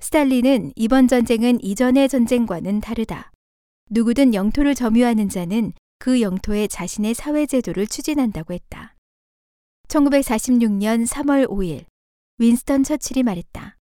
스탈린은 0.00 0.72
이번 0.76 1.08
전쟁은 1.08 1.62
이전의 1.62 2.08
전쟁과는 2.08 2.80
다르다. 2.80 3.30
누구든 3.90 4.34
영토를 4.34 4.74
점유하는 4.74 5.28
자는 5.28 5.72
그 5.98 6.22
영토에 6.22 6.66
자신의 6.68 7.12
사회제도를 7.14 7.86
추진한다고 7.86 8.54
했다. 8.54 8.96
1946년 9.88 11.06
3월 11.06 11.46
5일, 11.48 11.84
윈스턴 12.38 12.84
처칠이 12.84 13.22
말했다. 13.22 13.76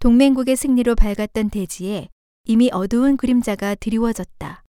동맹국의 0.00 0.56
승리로 0.56 0.94
밝았던 0.94 1.50
대지에 1.50 2.08
이미 2.46 2.70
어두운 2.72 3.18
그림자가 3.18 3.74
드리워졌다. 3.74 4.64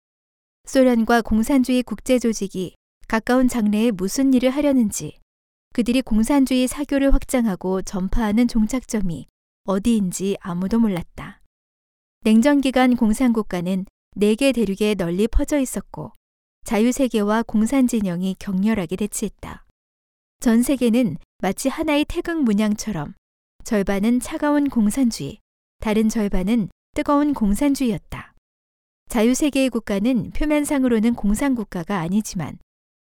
소련과 0.65 1.21
공산주의 1.21 1.83
국제조직이 1.83 2.73
가까운 3.07 3.47
장래에 3.47 3.91
무슨 3.91 4.33
일을 4.33 4.49
하려는지, 4.49 5.19
그들이 5.73 6.01
공산주의 6.01 6.67
사교를 6.67 7.13
확장하고 7.13 7.83
전파하는 7.83 8.47
종착점이 8.47 9.27
어디인지 9.65 10.37
아무도 10.39 10.79
몰랐다. 10.79 11.41
냉전 12.21 12.59
기간 12.59 12.95
공산국가는 12.95 13.85
네개 14.15 14.51
대륙에 14.51 14.95
널리 14.95 15.27
퍼져 15.27 15.59
있었고 15.59 16.11
자유세계와 16.65 17.43
공산진영이 17.43 18.37
격렬하게 18.39 18.95
대치했다. 18.95 19.63
전 20.39 20.63
세계는 20.63 21.17
마치 21.37 21.69
하나의 21.69 22.05
태극 22.05 22.41
문양처럼 22.41 23.13
절반은 23.63 24.19
차가운 24.19 24.69
공산주의, 24.69 25.39
다른 25.79 26.09
절반은 26.09 26.69
뜨거운 26.95 27.33
공산주의였다. 27.33 28.33
자유세계의 29.09 29.69
국가는 29.69 30.31
표면상으로는 30.31 31.15
공산국가가 31.15 31.99
아니지만 31.99 32.57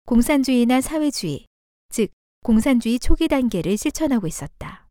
공산주의나 0.06 0.82
사회주의, 0.82 1.46
즉 1.90 2.12
공산주의 2.44 3.00
초기 3.00 3.28
단계를 3.28 3.78
실천하고 3.78 4.28
있었다. 4.28 4.87